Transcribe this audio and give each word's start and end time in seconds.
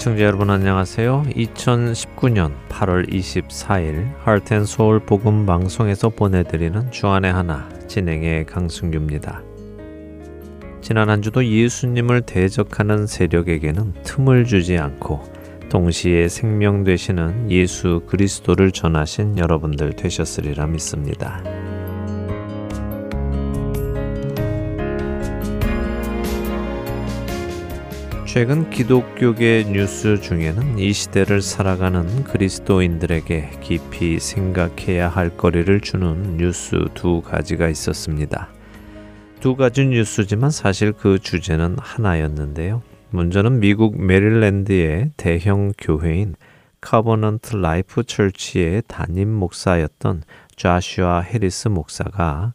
애청자 0.00 0.24
여러분 0.24 0.48
안녕하세요. 0.48 1.24
2019년 1.36 2.54
8월 2.70 3.12
24일 3.12 4.08
하트앤소울 4.20 5.00
복음 5.00 5.44
방송에서 5.44 6.08
보내드리는 6.08 6.90
주안의 6.90 7.30
하나 7.30 7.68
진행의 7.86 8.46
강승규입니다. 8.46 9.42
지난 10.80 11.10
한 11.10 11.20
주도 11.20 11.44
예수님을 11.44 12.22
대적하는 12.22 13.06
세력에게는 13.06 13.92
틈을 14.02 14.46
주지 14.46 14.78
않고 14.78 15.22
동시에 15.68 16.28
생명 16.28 16.82
되시는 16.82 17.50
예수 17.50 18.00
그리스도를 18.06 18.72
전하신 18.72 19.36
여러분들 19.36 19.96
되셨으리라 19.96 20.66
믿습니다. 20.68 21.42
최근 28.32 28.70
기독교계 28.70 29.64
뉴스 29.72 30.20
중에는 30.20 30.78
이 30.78 30.92
시대를 30.92 31.42
살아가는 31.42 32.22
그리스도인들에게 32.22 33.58
깊이 33.60 34.20
생각해야 34.20 35.08
할 35.08 35.36
거리를 35.36 35.80
주는 35.80 36.36
뉴스 36.36 36.76
두 36.94 37.22
가지가 37.22 37.68
있었습니다. 37.68 38.48
두 39.40 39.56
가지 39.56 39.84
뉴스지만 39.84 40.50
사실 40.50 40.92
그 40.92 41.18
주제는 41.18 41.74
하나였는데요. 41.80 42.82
먼저는 43.10 43.58
미국 43.58 44.00
메릴랜드의 44.00 45.10
대형 45.16 45.72
교회인 45.76 46.36
Covenant 46.80 47.56
Life 47.56 48.04
Church의 48.04 48.84
담임 48.86 49.28
목사였던 49.28 50.22
조슈아 50.54 51.22
해리스 51.22 51.66
목사가 51.66 52.52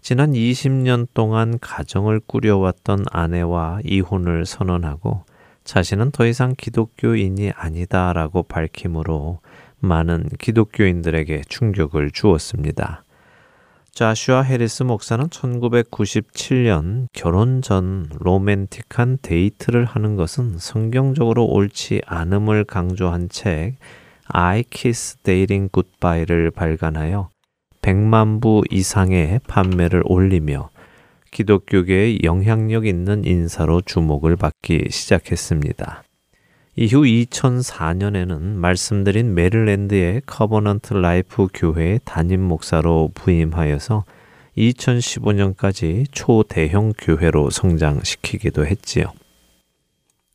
지난 0.00 0.32
20년 0.32 1.08
동안 1.12 1.58
가정을 1.60 2.20
꾸려왔던 2.26 3.04
아내와 3.10 3.80
이혼을 3.84 4.46
선언하고 4.46 5.24
자신은 5.64 6.12
더 6.12 6.26
이상 6.26 6.54
기독교인이 6.56 7.52
아니다라고 7.54 8.44
밝힘으로 8.44 9.40
많은 9.80 10.30
기독교인들에게 10.38 11.42
충격을 11.48 12.10
주었습니다. 12.10 13.02
자슈아 13.92 14.42
해리스 14.42 14.84
목사는 14.84 15.26
1997년 15.26 17.08
결혼 17.12 17.60
전 17.62 18.08
로맨틱한 18.20 19.18
데이트를 19.20 19.84
하는 19.84 20.14
것은 20.14 20.58
성경적으로 20.58 21.44
옳지 21.44 22.02
않음을 22.06 22.64
강조한 22.64 23.28
책 23.28 23.76
I 24.28 24.62
Kiss 24.70 25.16
Dating 25.24 25.70
Goodbye를 25.72 26.52
발간하여 26.52 27.30
100만 27.88 28.42
부 28.42 28.62
이상의 28.70 29.40
판매를 29.48 30.02
올리며 30.04 30.68
기독교계의 31.30 32.20
영향력 32.22 32.86
있는 32.86 33.24
인사로 33.24 33.80
주목을 33.80 34.36
받기 34.36 34.88
시작했습니다. 34.90 36.02
이후 36.76 37.02
2004년에는 37.02 38.40
말씀드린 38.40 39.34
메릴랜드의 39.34 40.22
Covenant 40.26 40.94
Life 40.94 41.48
교회의 41.52 42.00
담임 42.04 42.42
목사로 42.42 43.10
부임하여서 43.14 44.04
2015년까지 44.58 46.04
초대형 46.12 46.92
교회로 46.98 47.48
성장시키기도 47.48 48.66
했지요. 48.66 49.12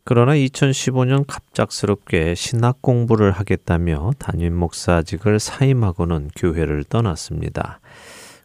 그러나 0.05 0.33
2015년 0.33 1.23
갑작스럽게 1.25 2.35
신학 2.35 2.81
공부를 2.81 3.31
하겠다며 3.31 4.11
담임 4.19 4.53
목사직을 4.53 5.39
사임하고는 5.39 6.29
교회를 6.35 6.83
떠났습니다. 6.83 7.79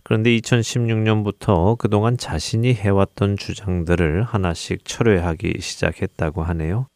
그런데 0.04 0.30
2016년부터 0.38 1.76
그동안 1.76 2.16
자신이 2.16 2.74
해왔던 2.74 3.36
주장들을 3.36 4.22
하나씩 4.22 4.84
철회하기 4.84 5.54
시작했다고 5.58 6.44
하네요. 6.44 6.86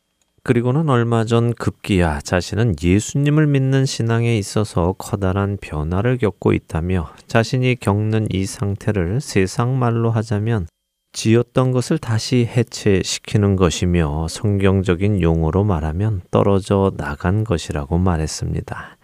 그리고는 0.44 0.88
얼마 0.88 1.24
전 1.24 1.52
급기야 1.54 2.20
자신은 2.20 2.76
예수님을 2.82 3.48
믿는 3.48 3.84
신앙에 3.84 4.38
있어서 4.38 4.94
커다란 4.96 5.56
변화를 5.60 6.18
겪고 6.18 6.52
있다며 6.52 7.12
자신이 7.26 7.76
겪는 7.80 8.28
이 8.30 8.46
상태를 8.46 9.20
세상 9.20 9.78
말로 9.78 10.10
하자면 10.10 10.66
지었던 11.12 11.72
것을 11.72 11.98
다시 11.98 12.48
해체시키는 12.50 13.56
것이며 13.56 14.28
성경적인 14.28 15.20
용어로 15.20 15.64
말하면 15.64 16.22
떨어져 16.30 16.92
나간 16.96 17.44
것이라고 17.44 17.98
말했습니다. 17.98 18.96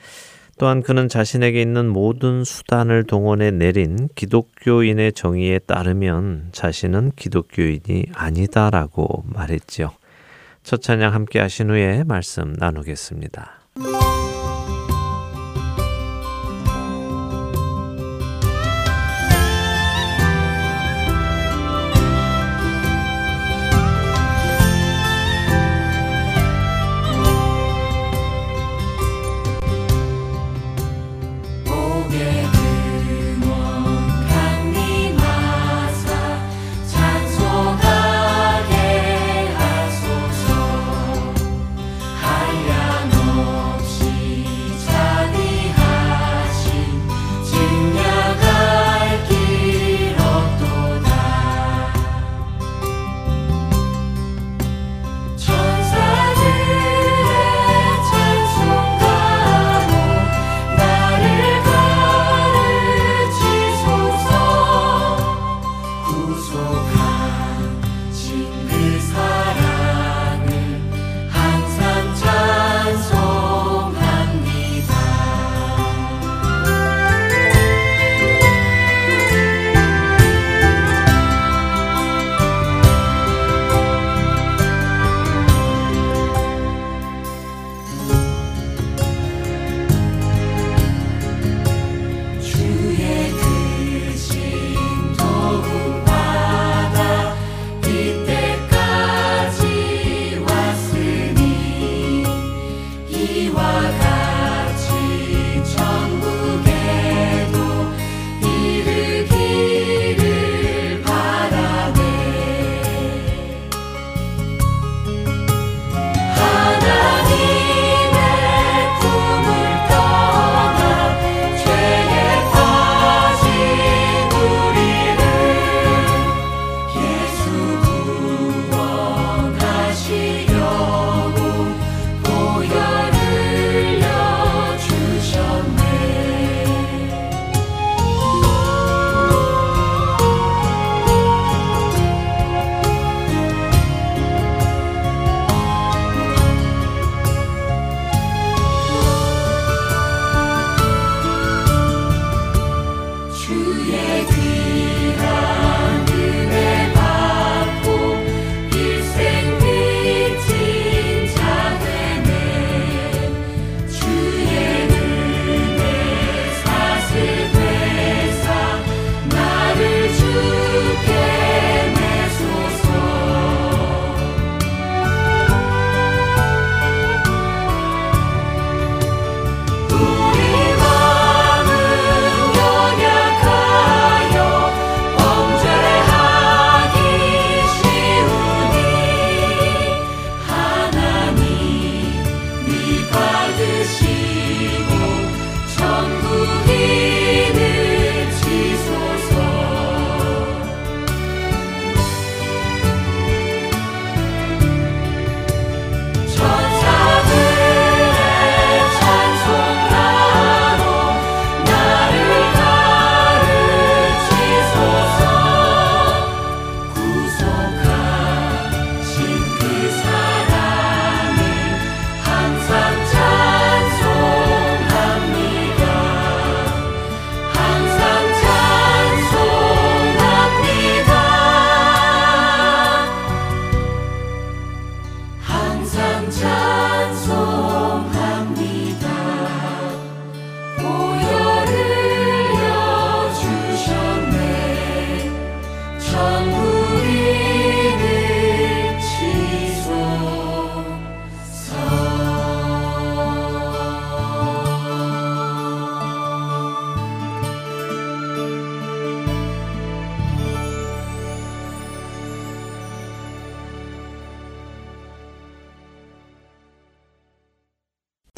또한 0.59 0.83
그는 0.83 1.09
자신에게 1.09 1.63
있는 1.63 1.89
모든 1.89 2.43
수단을 2.43 3.05
동원해 3.05 3.53
내린 3.53 4.09
기독교인의 4.17 5.13
정의에 5.13 5.61
따르면 5.61 6.49
자신은 6.53 7.13
기독교인이 7.15 8.07
아니다라고 8.13 9.25
말했지요. 9.27 9.93
첫 10.65 10.83
찬양 10.83 11.15
함께 11.15 11.39
하신 11.39 11.71
후에 11.71 12.03
말씀 12.05 12.55
나누겠습니다. 12.59 13.61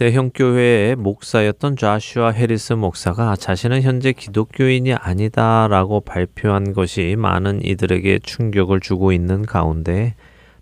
대형 0.01 0.31
교회의 0.33 0.97
목사였던 0.97 1.77
좌슈아 1.77 2.31
해리스 2.31 2.73
목사가 2.73 3.37
자신은 3.37 3.83
현재 3.83 4.13
기독교인이 4.15 4.95
아니다라고 4.95 6.01
발표한 6.01 6.73
것이 6.73 7.17
많은 7.19 7.63
이들에게 7.63 8.21
충격을 8.21 8.81
주고 8.81 9.13
있는 9.13 9.45
가운데 9.45 10.15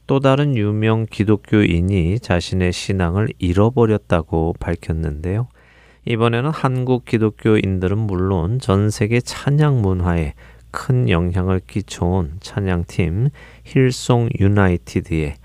또 0.08 0.18
다른 0.18 0.56
유명 0.56 1.06
기독교인이 1.08 2.18
자신의 2.18 2.72
신앙을 2.72 3.28
잃어버렸다고 3.38 4.56
밝혔는데요. 4.58 5.46
이번에는 6.04 6.50
한국 6.50 7.04
기독교인들은 7.04 7.96
물론 7.96 8.58
전 8.58 8.90
세계 8.90 9.20
찬양 9.20 9.82
문화에 9.82 10.34
큰 10.72 11.08
영향을 11.08 11.60
끼쳐온 11.64 12.38
찬양팀 12.40 13.28
힐송 13.62 14.30
유나이티드의 14.40 15.36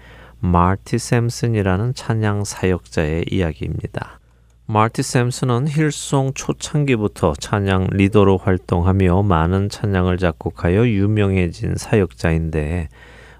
마티 0.45 0.97
샘슨이라는 0.97 1.93
찬양 1.93 2.43
사역자의 2.43 3.27
이야기입니다. 3.31 4.19
마티 4.65 5.01
샘슨은 5.01 5.69
힐송 5.69 6.33
초창기부터 6.35 7.35
찬양 7.39 7.87
리더로 7.91 8.39
활동하며 8.39 9.23
많은 9.23 9.69
찬양을 9.69 10.17
작곡하여 10.17 10.85
유명해진 10.85 11.75
사역자인데 11.77 12.89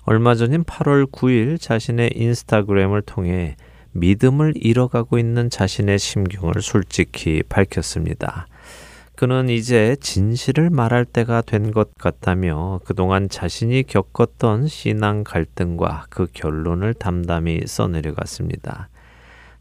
얼마 0.03 0.33
전인 0.35 0.63
8월 0.63 1.11
9일 1.11 1.59
자신의 1.59 2.11
인스타그램을 2.15 3.01
통해 3.01 3.57
믿음을 3.91 4.53
잃어가고 4.56 5.19
있는 5.19 5.49
자신의 5.49 5.99
심경을 5.99 6.61
솔직히 6.61 7.44
밝혔습니다. 7.49 8.47
그는 9.15 9.48
이제 9.48 9.95
진실을 10.01 10.69
말할 10.69 11.06
때가 11.06 11.42
된 11.42 11.71
것 11.71 11.95
같다며 11.98 12.80
그동안 12.83 13.30
자신이 13.30 13.83
겪었던 13.83 14.68
신앙 14.68 15.24
갈등과 15.24 16.07
그 16.10 16.27
결론을 16.33 16.94
담담히 16.94 17.62
써내려갔습니다. 17.65 18.89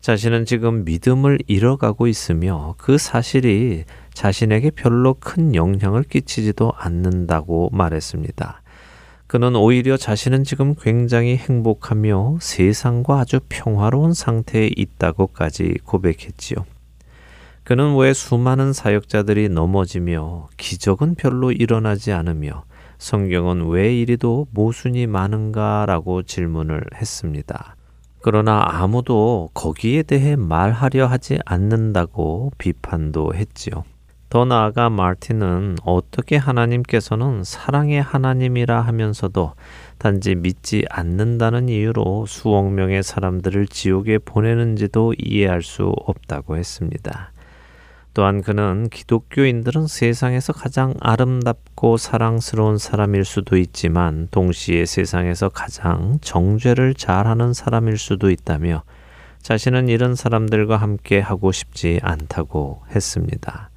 자신은 0.00 0.46
지금 0.46 0.84
믿음을 0.84 1.38
잃어가고 1.46 2.08
있으며 2.08 2.75
그 2.76 2.99
사실이 2.99 3.84
자신에게 4.14 4.70
별로 4.70 5.14
큰 5.14 5.55
영향을 5.55 6.02
끼치지도 6.02 6.72
않는다고 6.76 7.70
말했습니다. 7.72 8.62
그는 9.28 9.55
오히려 9.55 9.96
자신은 9.96 10.44
지금 10.44 10.75
굉장히 10.75 11.37
행복하며 11.37 12.38
세상과 12.40 13.20
아주 13.20 13.40
평화로운 13.48 14.12
상태에 14.12 14.70
있다고까지 14.76 15.78
고백했지요. 15.84 16.71
그는 17.64 17.96
왜 17.96 18.12
수많은 18.12 18.72
사역자들이 18.72 19.48
넘어지며 19.48 20.48
기적은 20.56 21.14
별로 21.14 21.52
일어나지 21.52 22.12
않으며 22.12 22.64
성경은 22.98 23.68
왜 23.68 23.96
이리도 23.96 24.48
모순이 24.50 25.06
많은가라고 25.06 26.22
질문을 26.22 26.84
했습니다. 26.94 27.76
그러나 28.20 28.64
아무도 28.66 29.50
거기에 29.54 30.02
대해 30.04 30.36
말하려 30.36 31.06
하지 31.06 31.38
않는다고 31.44 32.52
비판도 32.58 33.34
했지요. 33.34 33.84
더 34.28 34.44
나아가 34.44 34.88
마틴은 34.88 35.76
어떻게 35.84 36.36
하나님께서는 36.36 37.44
사랑의 37.44 38.00
하나님이라 38.00 38.81
하면서도 38.81 39.54
단지 39.98 40.34
믿지 40.34 40.86
않는다는 40.88 41.69
이유로 41.69 42.26
수억 42.26 42.72
명의 42.72 43.02
사람들을 43.02 43.66
지옥에 43.66 44.19
보내는지도 44.19 45.14
이해할 45.19 45.62
수 45.62 45.92
없다고 46.06 46.56
했습니다. 46.56 47.31
또한 48.14 48.42
그는 48.42 48.88
기독교인들은 48.90 49.86
세상에서 49.86 50.52
가장 50.52 50.94
아름답고 51.00 51.96
사랑스러운 51.96 52.76
사람일 52.76 53.24
수도 53.24 53.56
있지만 53.56 54.28
동시에 54.31 54.84
세상에서 54.84 55.48
가장 55.48 56.19
정죄를 56.20 56.94
잘하는 56.94 57.54
사람일 57.54 57.96
수도 57.96 58.31
있다며 58.31 58.82
자신은 59.40 59.88
이런 59.88 60.14
사람들과 60.14 60.76
함께 60.76 61.20
하고 61.20 61.52
싶지 61.52 62.00
않다고 62.02 62.82
했습니다. 62.94 63.70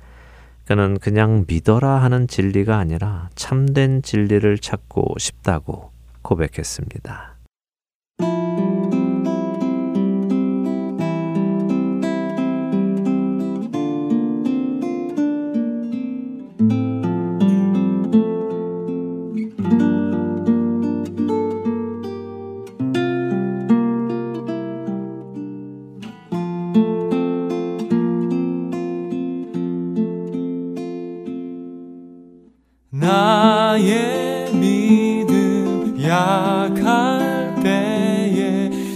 그는 0.65 0.97
그냥 0.99 1.45
믿어라 1.47 2.01
하는 2.01 2.27
진리가 2.27 2.77
아니라 2.77 3.29
참된 3.35 4.01
진리를 4.01 4.57
찾고 4.57 5.15
싶다고 5.17 5.91
고백했습니다. 6.23 7.34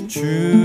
구 0.10 0.59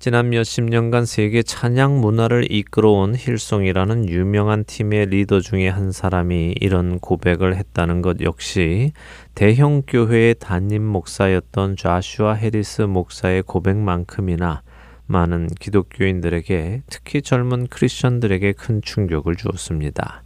지난 0.00 0.30
몇십 0.30 0.64
년간 0.64 1.04
세계 1.04 1.42
찬양 1.42 2.00
문화를 2.00 2.50
이끌어온 2.50 3.14
힐송이라는 3.14 4.08
유명한 4.08 4.64
팀의 4.64 5.10
리더 5.10 5.40
중에 5.40 5.68
한 5.68 5.92
사람이 5.92 6.54
이런 6.58 6.98
고백을 6.98 7.54
했다는 7.54 8.00
것 8.00 8.22
역시 8.22 8.94
대형 9.34 9.82
교회의 9.86 10.36
담임 10.40 10.86
목사였던 10.86 11.76
조슈아 11.76 12.32
해리스 12.32 12.80
목사의 12.80 13.42
고백만큼이나 13.42 14.62
많은 15.04 15.48
기독교인들에게 15.60 16.80
특히 16.88 17.20
젊은 17.20 17.66
크리스천들에게 17.66 18.52
큰 18.52 18.80
충격을 18.80 19.36
주었습니다. 19.36 20.22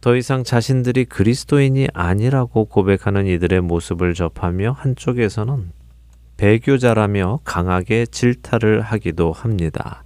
더 0.00 0.16
이상 0.16 0.42
자신들이 0.42 1.04
그리스도인이 1.04 1.86
아니라고 1.94 2.64
고백하는 2.64 3.28
이들의 3.28 3.60
모습을 3.60 4.14
접하며 4.14 4.72
한쪽에서는 4.72 5.77
배교자라며 6.38 7.40
강하게 7.44 8.06
질타를 8.06 8.80
하기도 8.80 9.32
합니다. 9.32 10.04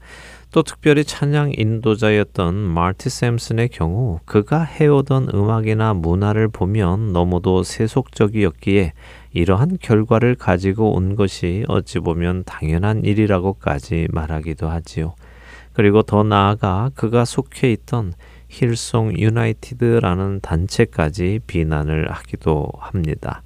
또 0.51 0.63
특별히 0.63 1.03
찬양 1.03 1.53
인도자였던 1.57 2.55
마티 2.55 3.09
샘슨의 3.09 3.71
경우 3.71 4.21
그가 4.27 4.63
해오던 4.63 5.31
음악이나 5.33 5.95
문화를 5.95 6.49
보면 6.49 7.13
너무도 7.13 7.63
세속적이었기에 7.63 8.93
이러한 9.33 9.79
결과를 9.81 10.35
가지고 10.35 10.95
온 10.95 11.17
것이 11.17 11.65
어찌 11.69 12.01
보면 12.01 12.45
당연한 12.45 13.03
일이라고까지 13.03 14.09
말하기도 14.11 14.69
하지요. 14.69 15.15
그리고 15.73 16.03
더 16.03 16.23
나아가 16.23 16.91
그가 16.95 17.25
속해 17.25 17.73
있던 17.73 18.13
힐송 18.49 19.19
유나이티드라는 19.19 20.41
단체까지 20.43 21.41
비난을 21.47 22.11
하기도 22.11 22.69
합니다. 22.79 23.43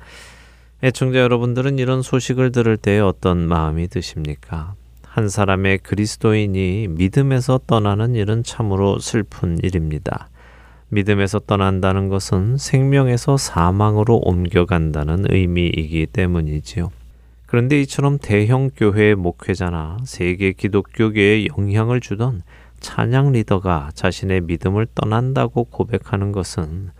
애청자 0.82 1.20
여러분들은 1.20 1.78
이런 1.78 2.02
소식을 2.02 2.52
들을 2.52 2.76
때 2.76 2.98
어떤 3.00 3.48
마음이 3.48 3.88
드십니까? 3.88 4.74
한 5.02 5.30
사람의 5.30 5.78
그리스도인이 5.78 6.88
믿음에서 6.88 7.60
떠나는 7.66 8.14
일은 8.14 8.42
참으로 8.42 8.98
슬픈 8.98 9.58
일입니다. 9.62 10.28
믿음에서 10.90 11.38
떠난다는 11.38 12.10
것은 12.10 12.58
생명에서 12.58 13.38
사망으로 13.38 14.18
옮겨간다는 14.18 15.24
의미이기 15.30 16.08
때문이지요. 16.12 16.92
그런데 17.46 17.80
이처럼 17.80 18.18
대형 18.20 18.68
교회의 18.76 19.14
목회자나 19.14 19.98
세계 20.04 20.52
기독교계에 20.52 21.46
영향을 21.56 22.00
주던 22.00 22.42
찬양 22.80 23.32
리더가 23.32 23.92
자신의 23.94 24.42
믿음을 24.42 24.86
떠난다고 24.94 25.64
고백하는 25.64 26.32
것은 26.32 26.90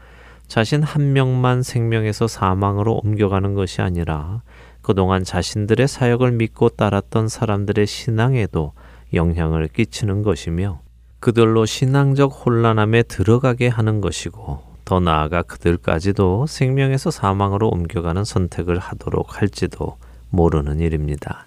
자신 0.49 0.83
한 0.83 1.13
명만 1.13 1.63
생명에서 1.63 2.29
사망으로 2.29 3.01
옮겨가는 3.03 3.55
것이 3.55 3.83
아니라 3.83 4.43
그동안 4.81 5.25
자신들의 5.25 5.89
사역을 5.89 6.33
믿고 6.33 6.69
따랐던 6.71 7.29
사람들의 7.29 7.87
신앙에도 7.87 8.73
영향을 9.13 9.69
끼치는 9.69 10.23
것이며 10.23 10.81
그들로 11.19 11.67
신앙적 11.67 12.47
혼란함에 12.47 13.03
들어가게 13.05 13.69
하는 13.69 14.01
것이고 14.01 14.63
더 14.85 15.01
나아가 15.01 15.43
그들까지도 15.43 16.47
생명에서 16.47 17.11
사망으로 17.11 17.69
옮겨가는 17.69 18.25
선택을 18.25 18.79
하도록 18.79 19.41
할지도 19.41 19.97
모르는 20.31 20.79
일입니다. 20.79 21.47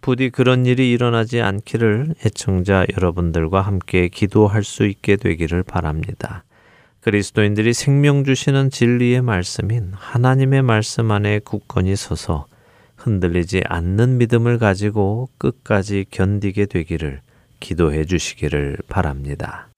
부디 0.00 0.30
그런 0.30 0.64
일이 0.64 0.92
일어나지 0.92 1.40
않기를 1.42 2.14
애청자 2.24 2.86
여러분들과 2.96 3.60
함께 3.60 4.08
기도할 4.08 4.62
수 4.62 4.86
있게 4.86 5.16
되기를 5.16 5.64
바랍니다. 5.64 6.44
그리스도인들이 7.00 7.72
생명 7.72 8.24
주시는 8.24 8.70
진리의 8.70 9.22
말씀인 9.22 9.92
하나님의 9.94 10.62
말씀 10.62 11.10
안에 11.10 11.38
굳건히 11.38 11.96
서서 11.96 12.46
흔들리지 12.96 13.62
않는 13.66 14.18
믿음을 14.18 14.58
가지고 14.58 15.30
끝까지 15.38 16.04
견디게 16.10 16.66
되기를 16.66 17.22
기도해 17.58 18.04
주시기를 18.04 18.78
바랍니다. 18.88 19.69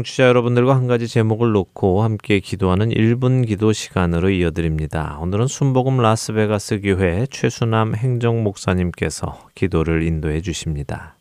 청취자 0.00 0.24
여러분들과 0.28 0.74
한 0.74 0.86
가지 0.86 1.08
제목을 1.08 1.52
놓고 1.52 2.02
함께 2.02 2.40
기도하는 2.40 2.88
1분 2.88 3.46
기도 3.46 3.72
시간으로 3.72 4.30
이어드립니다. 4.30 5.18
오늘은 5.20 5.46
순복음 5.46 5.98
라스베가스 5.98 6.80
교회 6.80 7.26
최수남 7.30 7.94
행정 7.94 8.42
목사님께서 8.42 9.48
기도를 9.54 10.02
인도해 10.02 10.40
주십니다. 10.40 11.16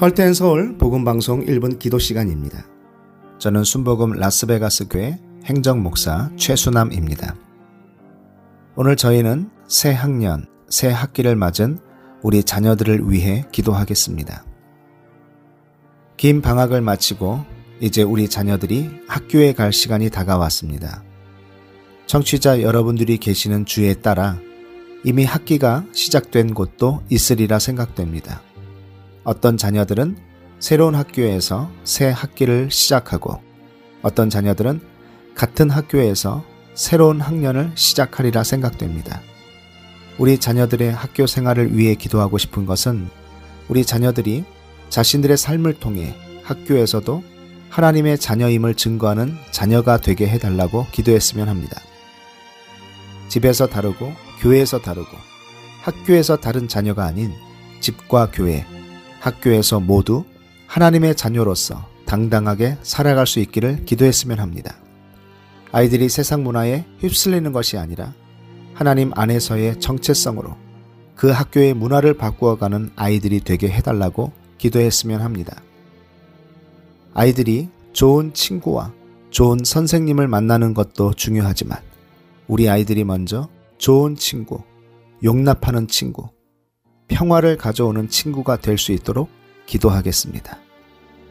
헐텐 0.00 0.34
서울 0.34 0.76
복음 0.76 1.04
방송 1.04 1.44
1분 1.44 1.78
기도 1.78 1.98
시간입니다. 1.98 2.66
저는 3.38 3.64
순복음 3.64 4.12
라스베가스 4.12 4.88
교회 4.88 5.18
행정 5.44 5.82
목사 5.82 6.30
최수남입니다. 6.36 7.34
오늘 8.76 8.96
저희는 8.96 9.53
새 9.66 9.92
학년, 9.92 10.46
새 10.68 10.90
학기를 10.90 11.36
맞은 11.36 11.78
우리 12.22 12.42
자녀들을 12.42 13.10
위해 13.10 13.44
기도하겠습니다. 13.52 14.44
긴 16.16 16.42
방학을 16.42 16.80
마치고 16.80 17.44
이제 17.80 18.02
우리 18.02 18.28
자녀들이 18.28 18.90
학교에 19.08 19.52
갈 19.52 19.72
시간이 19.72 20.10
다가왔습니다. 20.10 21.02
청취자 22.06 22.62
여러분들이 22.62 23.18
계시는 23.18 23.64
주에 23.64 23.94
따라 23.94 24.38
이미 25.02 25.24
학기가 25.24 25.84
시작된 25.92 26.54
곳도 26.54 27.02
있으리라 27.10 27.58
생각됩니다. 27.58 28.42
어떤 29.24 29.56
자녀들은 29.56 30.16
새로운 30.60 30.94
학교에서 30.94 31.70
새 31.84 32.08
학기를 32.08 32.70
시작하고 32.70 33.40
어떤 34.02 34.30
자녀들은 34.30 34.80
같은 35.34 35.68
학교에서 35.68 36.44
새로운 36.74 37.20
학년을 37.20 37.72
시작하리라 37.74 38.44
생각됩니다. 38.44 39.20
우리 40.18 40.38
자녀들의 40.38 40.92
학교 40.92 41.26
생활을 41.26 41.76
위해 41.76 41.94
기도하고 41.94 42.38
싶은 42.38 42.66
것은 42.66 43.08
우리 43.68 43.84
자녀들이 43.84 44.44
자신들의 44.88 45.36
삶을 45.36 45.74
통해 45.80 46.14
학교에서도 46.44 47.24
하나님의 47.70 48.18
자녀임을 48.18 48.76
증거하는 48.76 49.36
자녀가 49.50 49.96
되게 49.96 50.28
해달라고 50.28 50.86
기도했으면 50.92 51.48
합니다. 51.48 51.80
집에서 53.28 53.66
다르고 53.66 54.12
교회에서 54.40 54.80
다르고 54.80 55.08
학교에서 55.82 56.36
다른 56.36 56.68
자녀가 56.68 57.04
아닌 57.04 57.32
집과 57.80 58.30
교회, 58.32 58.64
학교에서 59.18 59.80
모두 59.80 60.24
하나님의 60.68 61.16
자녀로서 61.16 61.88
당당하게 62.06 62.78
살아갈 62.82 63.26
수 63.26 63.40
있기를 63.40 63.84
기도했으면 63.84 64.38
합니다. 64.38 64.76
아이들이 65.72 66.08
세상 66.08 66.44
문화에 66.44 66.84
휩쓸리는 67.00 67.50
것이 67.52 67.76
아니라 67.76 68.14
하나님 68.74 69.12
안에서의 69.14 69.80
정체성으로 69.80 70.56
그 71.14 71.30
학교의 71.30 71.74
문화를 71.74 72.14
바꾸어가는 72.14 72.90
아이들이 72.96 73.40
되게 73.40 73.70
해달라고 73.70 74.32
기도했으면 74.58 75.20
합니다. 75.22 75.62
아이들이 77.14 77.68
좋은 77.92 78.34
친구와 78.34 78.92
좋은 79.30 79.60
선생님을 79.64 80.26
만나는 80.28 80.74
것도 80.74 81.14
중요하지만 81.14 81.78
우리 82.48 82.68
아이들이 82.68 83.04
먼저 83.04 83.48
좋은 83.78 84.16
친구, 84.16 84.62
용납하는 85.22 85.86
친구, 85.88 86.28
평화를 87.08 87.56
가져오는 87.56 88.08
친구가 88.08 88.56
될 88.58 88.76
수 88.76 88.92
있도록 88.92 89.30
기도하겠습니다. 89.66 90.58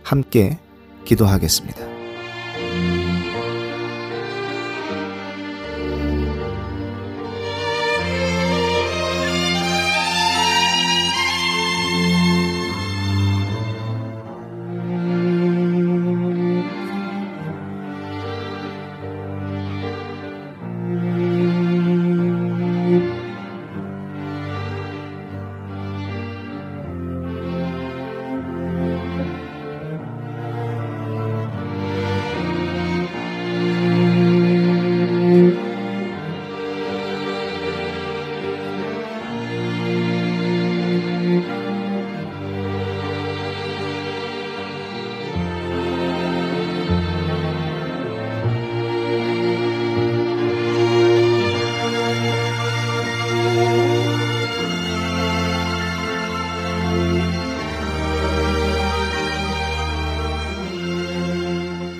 함께 0.04 0.58
기도하겠습니다. 1.06 1.93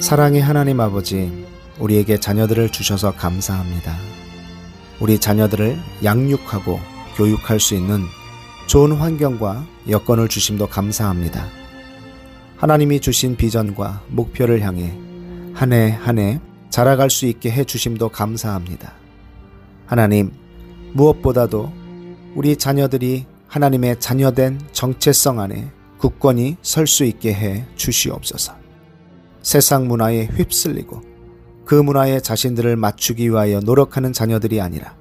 사랑의 0.04 0.42
하나님 0.42 0.82
아버지, 0.82 1.32
우리에게 1.80 2.20
자녀들을 2.20 2.68
주셔서 2.72 3.14
감사합니다. 3.14 3.96
우리 5.00 5.18
자녀들을 5.18 5.80
양육하고 6.04 6.78
교육할 7.16 7.62
수 7.62 7.74
있는 7.74 8.04
좋은 8.68 8.92
환경과 8.92 9.66
여건을 9.88 10.28
주심도 10.28 10.68
감사합니다. 10.68 11.46
하나님이 12.58 13.00
주신 13.00 13.38
비전과 13.38 14.02
목표를 14.10 14.60
향해 14.62 14.92
한 15.54 15.72
해 15.72 15.92
한 15.92 16.20
해 16.20 16.42
자라갈 16.70 17.10
수 17.10 17.26
있게 17.26 17.50
해 17.50 17.64
주심도 17.64 18.10
감사합니다. 18.10 18.92
하나님, 19.86 20.34
무엇보다도 20.92 21.72
우리 22.36 22.58
자녀들이 22.58 23.26
하나님의 23.48 24.02
자녀된 24.02 24.60
정체성 24.74 25.40
안에 25.40 25.72
굳건히 25.98 26.58
설 26.62 26.88
수 26.88 27.06
있게 27.06 27.34
해 27.34 27.66
주시옵소서. 27.78 28.63
세상 29.44 29.88
문화에 29.88 30.26
휩쓸리고 30.26 31.02
그 31.66 31.76
문화에 31.76 32.22
자신들을 32.22 32.76
맞추기 32.78 33.30
위하여 33.30 33.60
노력하는 33.60 34.14
자녀들이 34.14 34.62
아니라 34.62 34.96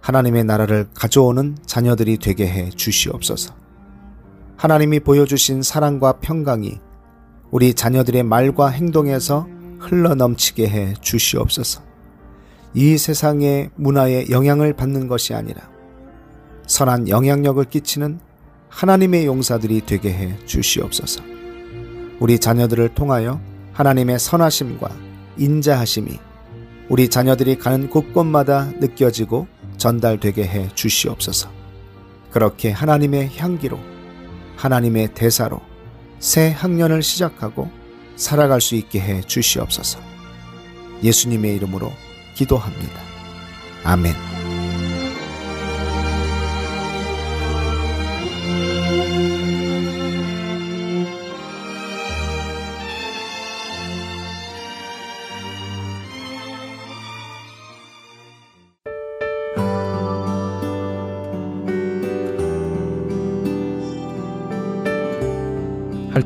하나님의 0.00 0.44
나라를 0.44 0.88
가져오는 0.94 1.56
자녀들이 1.66 2.18
되게 2.18 2.46
해 2.46 2.70
주시옵소서. 2.70 3.54
하나님이 4.56 5.00
보여주신 5.00 5.62
사랑과 5.62 6.12
평강이 6.20 6.78
우리 7.50 7.74
자녀들의 7.74 8.22
말과 8.22 8.68
행동에서 8.68 9.48
흘러 9.78 10.14
넘치게 10.14 10.68
해 10.68 10.94
주시옵소서. 11.00 11.82
이 12.74 12.96
세상의 12.96 13.70
문화에 13.76 14.26
영향을 14.30 14.72
받는 14.72 15.08
것이 15.08 15.34
아니라 15.34 15.68
선한 16.66 17.08
영향력을 17.08 17.62
끼치는 17.64 18.20
하나님의 18.68 19.26
용사들이 19.26 19.82
되게 19.86 20.12
해 20.12 20.36
주시옵소서. 20.46 21.22
우리 22.20 22.38
자녀들을 22.38 22.94
통하여 22.94 23.40
하나님의 23.74 24.18
선하심과 24.18 24.88
인자하심이 25.36 26.18
우리 26.88 27.08
자녀들이 27.08 27.58
가는 27.58 27.90
곳곳마다 27.90 28.70
느껴지고 28.78 29.46
전달되게 29.76 30.44
해 30.44 30.68
주시옵소서. 30.74 31.50
그렇게 32.30 32.70
하나님의 32.70 33.36
향기로 33.36 33.78
하나님의 34.56 35.14
대사로 35.14 35.60
새 36.18 36.50
학년을 36.50 37.02
시작하고 37.02 37.70
살아갈 38.16 38.60
수 38.60 38.74
있게 38.76 39.00
해 39.00 39.20
주시옵소서. 39.22 39.98
예수님의 41.02 41.56
이름으로 41.56 41.92
기도합니다. 42.34 43.00
아멘. 43.82 44.43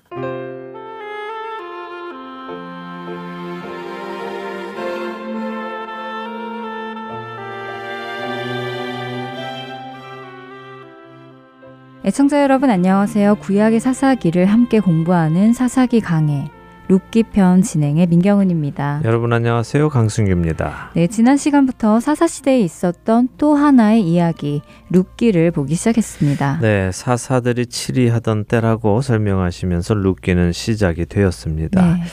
애청자 12.03 12.41
여러분 12.41 12.71
안녕하세요. 12.71 13.35
구약의 13.35 13.79
사사기를 13.79 14.47
함께 14.47 14.79
공부하는 14.79 15.53
사사기 15.53 16.01
강해 16.01 16.49
룻기 16.87 17.21
편 17.31 17.61
진행의 17.61 18.07
민경은입니다. 18.07 19.01
여러분 19.05 19.31
안녕하세요. 19.31 19.87
강승규입니다. 19.87 20.91
네, 20.95 21.05
지난 21.05 21.37
시간부터 21.37 21.99
사사 21.99 22.25
시대에 22.25 22.59
있었던 22.61 23.29
또 23.37 23.53
하나의 23.53 24.01
이야기 24.01 24.63
룻기를 24.89 25.51
보기 25.51 25.75
시작했습니다. 25.75 26.57
네, 26.61 26.91
사사들이 26.91 27.67
치리하던 27.67 28.45
때라고 28.45 29.01
설명하시면서 29.01 29.93
룻기는 29.93 30.53
시작이 30.53 31.05
되었습니다. 31.05 31.97
네. 31.97 32.03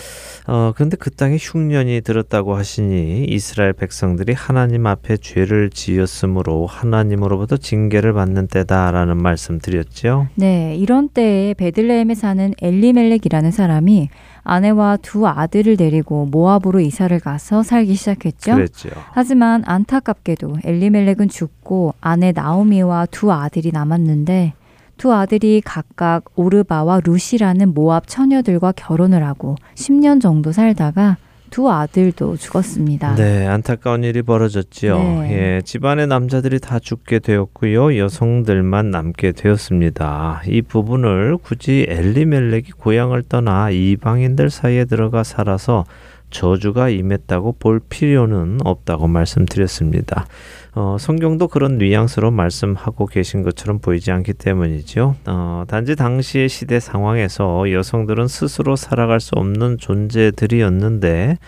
어, 0.50 0.72
근데 0.74 0.96
그 0.96 1.10
땅에 1.10 1.36
흉년이 1.38 2.00
들었다고 2.00 2.54
하시니 2.54 3.26
이스라엘 3.28 3.74
백성들이 3.74 4.32
하나님 4.32 4.86
앞에 4.86 5.18
죄를 5.18 5.68
지었으므로 5.68 6.64
하나님으로부터 6.64 7.58
징계를 7.58 8.14
받는 8.14 8.46
때다라는 8.46 9.18
말씀 9.18 9.58
드렸죠. 9.58 10.28
네, 10.36 10.74
이런 10.74 11.10
때에 11.10 11.52
베들레헴에 11.52 12.14
사는 12.14 12.54
엘리멜렉이라는 12.62 13.50
사람이 13.50 14.08
아내와 14.42 14.96
두 15.02 15.28
아들을 15.28 15.76
데리고 15.76 16.24
모압으로 16.24 16.80
이사를 16.80 17.20
가서 17.20 17.62
살기 17.62 17.94
시작했죠. 17.94 18.54
그랬죠. 18.54 18.88
하지만 19.10 19.62
안타깝게도 19.66 20.60
엘리멜렉은 20.64 21.28
죽고 21.28 21.94
아내 22.00 22.32
나오미와 22.32 23.04
두 23.10 23.30
아들이 23.30 23.70
남았는데 23.70 24.54
두 24.98 25.14
아들이 25.14 25.62
각각 25.64 26.24
오르바와 26.34 27.00
루시라는 27.04 27.72
모압 27.72 28.08
처녀들과 28.08 28.72
결혼을 28.72 29.24
하고 29.24 29.54
10년 29.76 30.20
정도 30.20 30.52
살다가 30.52 31.16
두 31.50 31.70
아들도 31.70 32.36
죽었습니다. 32.36 33.14
네, 33.14 33.46
안타까운 33.46 34.04
일이 34.04 34.22
벌어졌지요. 34.22 34.98
네. 34.98 35.32
예, 35.32 35.62
집안의 35.64 36.06
남자들이 36.08 36.58
다 36.60 36.78
죽게 36.78 37.20
되었고요. 37.20 37.96
여성들만 37.96 38.90
남게 38.90 39.32
되었습니다. 39.32 40.42
이 40.46 40.60
부분을 40.62 41.38
굳이 41.38 41.86
엘리멜렉이 41.88 42.72
고향을 42.76 43.22
떠나 43.22 43.70
이방인들 43.70 44.50
사이에 44.50 44.84
들어가 44.84 45.24
살아서 45.24 45.86
저주가 46.30 46.88
임했다고 46.88 47.56
볼 47.58 47.80
필요는 47.80 48.58
없다고 48.64 49.08
말씀드렸습니다. 49.08 50.26
어, 50.74 50.96
성경도 50.98 51.48
그런 51.48 51.78
뉘앙스로 51.78 52.30
말씀하고 52.30 53.06
계신 53.06 53.42
것처럼 53.42 53.78
보이지 53.78 54.10
않기 54.12 54.34
때문이죠. 54.34 55.16
어, 55.26 55.64
단지 55.66 55.96
당시의 55.96 56.48
시대 56.48 56.80
상황에서 56.80 57.72
여성들은 57.72 58.28
스스로 58.28 58.76
살아갈 58.76 59.20
수 59.20 59.32
없는 59.34 59.78
존재들이었는데 59.78 61.38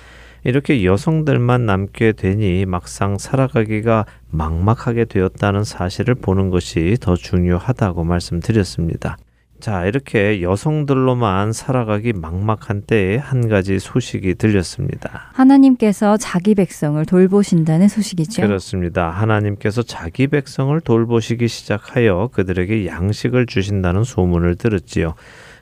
이렇게 0.44 0.84
여성들만 0.84 1.66
남게 1.66 2.12
되니 2.12 2.64
막상 2.64 3.18
살아가기가 3.18 4.06
막막하게 4.30 5.04
되었다는 5.04 5.64
사실을 5.64 6.14
보는 6.14 6.50
것이 6.50 6.96
더 7.00 7.14
중요하다고 7.14 8.04
말씀드렸습니다. 8.04 9.18
자, 9.60 9.84
이렇게 9.84 10.40
여성들로만 10.40 11.52
살아가기 11.52 12.14
막막한 12.14 12.82
때에 12.86 13.18
한 13.18 13.48
가지 13.48 13.78
소식이 13.78 14.36
들렸습니다. 14.36 15.30
하나님께서 15.34 16.16
자기 16.16 16.54
백성을 16.54 17.04
돌보신다는 17.04 17.88
소식이죠. 17.88 18.42
그렇습니다. 18.42 19.10
하나님께서 19.10 19.82
자기 19.82 20.26
백성을 20.28 20.80
돌보시기 20.80 21.46
시작하여 21.46 22.30
그들에게 22.32 22.86
양식을 22.86 23.46
주신다는 23.46 24.04
소문을 24.04 24.56
들었지요. 24.56 25.14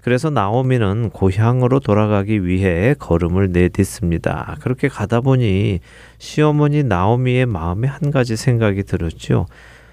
그래서 0.02 0.30
나오미는 0.30 1.10
고향으로 1.10 1.80
돌아가기 1.80 2.46
위해 2.46 2.94
걸음을 2.98 3.50
내딛습니다. 3.50 4.56
그렇게 4.60 4.88
가다 4.88 5.20
보니 5.20 5.80
시어머니 6.18 6.84
나오미의 6.84 7.46
마음에 7.46 7.88
한 7.88 8.10
가지 8.10 8.36
생각이 8.36 8.84
들었죠. 8.84 9.46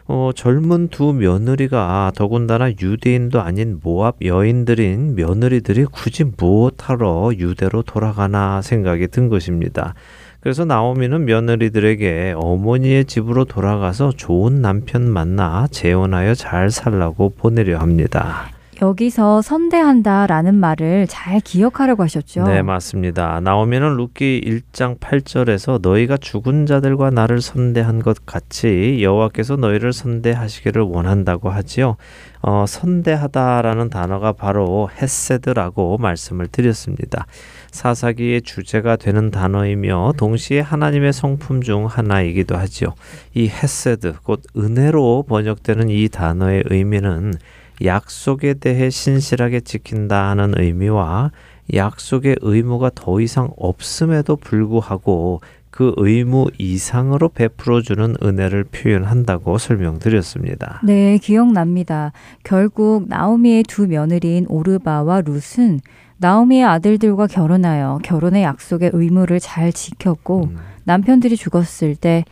어, 0.08 0.30
젊은 0.36 0.90
두 0.90 1.14
며느리가 1.14 2.12
더군다나 2.16 2.70
유대인도 2.70 3.42
아닌 3.42 3.80
모압 3.82 4.18
여인들인 4.24 5.16
며느리들이 5.16 5.86
굳이 5.86 6.26
무엇하러 6.38 7.32
유대로 7.38 7.82
돌아가나 7.82 8.62
생각이 8.62 9.08
든 9.08 9.30
것입니다. 9.30 9.96
그래서 10.42 10.64
나오미는 10.64 11.26
며느리들에게 11.26 12.36
어머니의 12.38 13.06
집으로 13.06 13.46
돌아가서 13.46 14.12
좋은 14.16 14.62
남편 14.62 15.10
만나 15.10 15.66
재혼하여 15.72 16.36
잘 16.36 16.70
살라고 16.70 17.30
보내려 17.30 17.80
합니다. 17.80 18.55
여기서 18.82 19.42
선대한다라는 19.42 20.56
말을 20.56 21.08
잘 21.08 21.40
기억하려고 21.40 22.04
하셨죠. 22.04 22.44
네, 22.44 22.62
맞습니다. 22.62 23.40
나오미는 23.40 23.96
룻기 23.96 24.42
1장 24.46 25.00
8절에서 25.00 25.80
너희가 25.82 26.18
죽은 26.18 26.66
자들과 26.66 27.10
나를 27.10 27.42
선대한 27.42 28.02
것 28.02 28.26
같이 28.26 29.00
여호와께서 29.02 29.56
너희를 29.56 29.94
선대하시기를 29.94 30.82
원한다고 30.82 31.50
하지요. 31.50 31.96
어, 32.42 32.66
선대하다라는 32.68 33.90
단어가 33.90 34.32
바로 34.34 34.90
헤세드라고 35.02 35.98
말씀을 35.98 36.48
드렸습니다. 36.48 37.26
사사기의 37.72 38.42
주제가 38.42 38.96
되는 38.98 39.32
단어이며 39.32 40.14
동시에 40.18 40.60
하나님의 40.60 41.12
성품 41.12 41.62
중 41.62 41.86
하나이기도 41.88 42.56
하지요. 42.56 42.94
이 43.34 43.48
헤세드, 43.48 44.16
곧 44.24 44.44
은혜로 44.56 45.26
번역되는 45.28 45.90
이 45.90 46.08
단어의 46.08 46.64
의미는 46.68 47.34
약속에 47.84 48.56
대해 48.56 48.90
신실하게 48.90 49.62
지킨다 49.62 50.30
하는 50.30 50.54
의미와 50.58 51.32
약속의 51.74 52.38
의무가 52.42 52.92
더 52.94 53.20
이상 53.20 53.50
없음에도 53.58 54.36
불구하고 54.36 55.42
그 55.76 55.94
의무 55.98 56.48
이상으로 56.58 57.28
베풀어주는 57.30 58.16
은혜를 58.24 58.64
표현한다고 58.64 59.58
설명드렸습니다. 59.58 60.80
네, 60.86 61.18
기억납니다. 61.18 62.14
결국 62.44 63.10
나오미의 63.10 63.64
두 63.64 63.86
며느리인 63.86 64.46
오르바와 64.48 65.22
룻은 65.22 65.82
나오미의 66.18 66.64
아들들과 66.64 67.28
결혼하여 67.28 68.00
결혼의 68.04 68.44
약속의 68.44 68.92
의무를 68.94 69.42
잘 69.42 69.74
지켰고 69.74 70.46
음. 70.46 70.58
남편들이 70.86 71.36
죽었을 71.36 71.96
때 71.96 72.24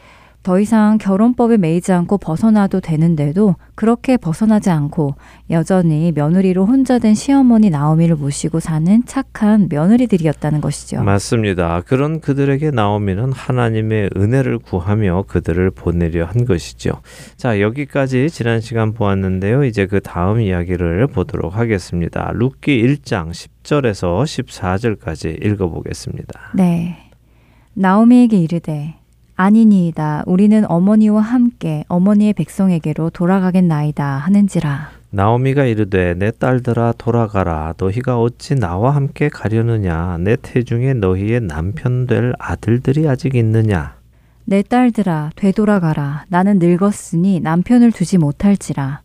더 0.44 0.60
이상 0.60 0.98
결혼법에 0.98 1.56
매이지 1.56 1.94
않고 1.94 2.18
벗어나도 2.18 2.82
되는데도 2.82 3.56
그렇게 3.76 4.18
벗어나지 4.18 4.70
않고 4.70 5.16
여전히 5.50 6.12
며느리로 6.12 6.66
혼자 6.66 7.00
된 7.00 7.16
시어머니 7.16 7.70
나오미를 7.70 8.18
모시고 8.18 8.60
사는 8.60 9.04
착한 9.06 9.68
며느리들이었다는 9.70 10.60
것이죠. 10.60 11.02
맞습니다. 11.02 11.82
그런 11.88 12.20
그들에게 12.20 12.72
나오미는 12.72 13.32
하나님의 13.32 14.10
은혜를 14.18 14.60
구하며 14.60 15.24
그들을 15.30 15.72
보내려 15.72 16.26
한 16.26 16.44
것이죠. 16.44 17.02
자, 17.38 17.62
여기까지 17.62 18.30
지난 18.30 18.60
시간 18.60 18.92
보았는데요. 18.94 19.64
이제 19.64 19.88
그 19.88 20.02
다음 20.02 20.42
이야기를 20.42 21.08
보도록 21.08 21.56
하겠습니다. 21.56 22.32
룻기 22.34 22.84
1장 22.84 23.32
10절에서 23.32 24.24
14절까지 24.24 25.46
읽어 25.46 25.70
보겠습니다. 25.70 26.52
네. 26.54 26.98
나오미에게 27.76 28.38
이르되 28.38 29.03
아니니이다. 29.44 30.24
우리는 30.26 30.64
어머니와 30.70 31.22
함께 31.22 31.84
어머니의 31.90 32.34
백성에게로 32.34 33.10
돌아가겠나이다 33.10 34.06
하는지라. 34.06 34.90
나오미가 35.10 35.66
이르되 35.66 36.16
내 36.16 36.32
딸들아 36.32 36.94
돌아가라 36.98 37.74
너희가 37.78 38.20
어찌 38.20 38.56
나와 38.56 38.96
함께 38.96 39.30
가려느냐 39.30 40.18
내 40.20 40.36
태중에 40.42 40.96
너희의 40.96 41.42
남편 41.42 42.08
될 42.08 42.34
아들들이 42.40 43.08
아직 43.08 43.36
있느냐 43.36 43.94
내 44.46 44.64
딸들아 44.64 45.32
되돌아가라. 45.36 46.26
나는 46.30 46.58
늙었으니 46.60 47.40
남편을 47.42 47.92
두지 47.92 48.18
못할지라. 48.18 49.02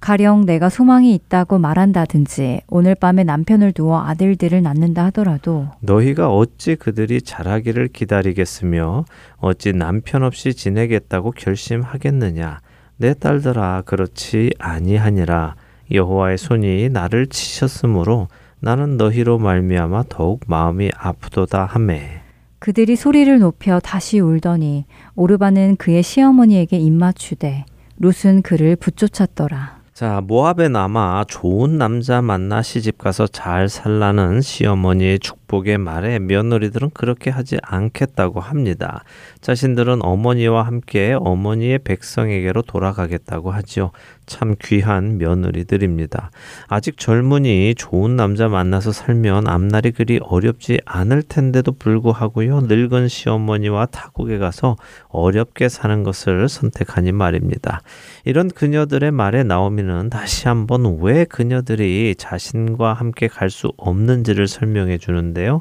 가령 0.00 0.46
내가 0.46 0.68
소망이 0.68 1.14
있다고 1.14 1.58
말한다든지 1.58 2.60
오늘 2.68 2.94
밤에 2.94 3.24
남편을 3.24 3.72
두어 3.72 4.04
아들들을 4.04 4.62
낳는다 4.62 5.06
하더라도 5.06 5.68
너희가 5.80 6.30
어찌 6.30 6.76
그들이 6.76 7.22
자라기를 7.22 7.88
기다리겠으며 7.88 9.04
어찌 9.38 9.72
남편 9.72 10.22
없이 10.22 10.54
지내겠다고 10.54 11.32
결심하겠느냐? 11.32 12.60
내 12.98 13.14
딸들아 13.14 13.82
그렇지 13.84 14.50
아니하니라. 14.58 15.54
여호와의 15.92 16.38
손이 16.38 16.88
나를 16.90 17.26
치셨으므로 17.26 18.28
나는 18.60 18.96
너희로 18.96 19.38
말미암아 19.38 20.04
더욱 20.08 20.40
마음이 20.46 20.90
아프도다 20.96 21.64
하매. 21.64 22.22
그들이 22.58 22.96
소리를 22.96 23.38
높여 23.38 23.80
다시 23.80 24.18
울더니 24.18 24.86
오르바는 25.14 25.76
그의 25.76 26.02
시어머니에게 26.02 26.78
입맞추되 26.78 27.64
룻은 27.98 28.42
그를 28.42 28.76
붙쫓았더라. 28.76 29.75
자, 29.96 30.20
모압에 30.20 30.68
남아 30.68 31.24
좋은 31.26 31.78
남자 31.78 32.20
만나 32.20 32.60
시집 32.60 32.98
가서 32.98 33.26
잘 33.26 33.70
살라는 33.70 34.42
시어머니의 34.42 35.20
축복 35.20 35.45
의 35.66 35.78
말에 35.78 36.18
며느리들은 36.18 36.90
그렇게 36.92 37.30
하지 37.30 37.58
않겠다고 37.62 38.40
합니다. 38.40 39.02
자신들은 39.40 40.04
어머니와 40.04 40.62
함께 40.62 41.16
어머니의 41.18 41.80
백성에게로 41.80 42.62
돌아가겠다고 42.62 43.50
하지요. 43.50 43.90
참 44.26 44.54
귀한 44.62 45.18
며느리들입니다. 45.18 46.30
아직 46.68 46.98
젊으니 46.98 47.74
좋은 47.76 48.16
남자 48.16 48.48
만나서 48.48 48.92
살면 48.92 49.48
앞날이 49.48 49.92
그리 49.92 50.20
어렵지 50.22 50.80
않을 50.84 51.22
텐데도 51.22 51.72
불구하고요. 51.72 52.62
늙은 52.62 53.08
시어머니와 53.08 53.86
타국에 53.86 54.38
가서 54.38 54.76
어렵게 55.08 55.68
사는 55.68 56.02
것을 56.02 56.48
선택하니 56.48 57.12
말입니다. 57.12 57.80
이런 58.24 58.48
그녀들의 58.48 59.10
말에 59.12 59.44
나오미는 59.44 60.10
다시 60.10 60.48
한번 60.48 60.98
왜 61.00 61.24
그녀들이 61.24 62.14
자신과 62.18 62.92
함께 62.92 63.26
갈 63.28 63.46
수 63.56 63.72
없는지를 63.76 64.48
설명해 64.48 64.98
주는데 64.98 65.35
요. 65.44 65.58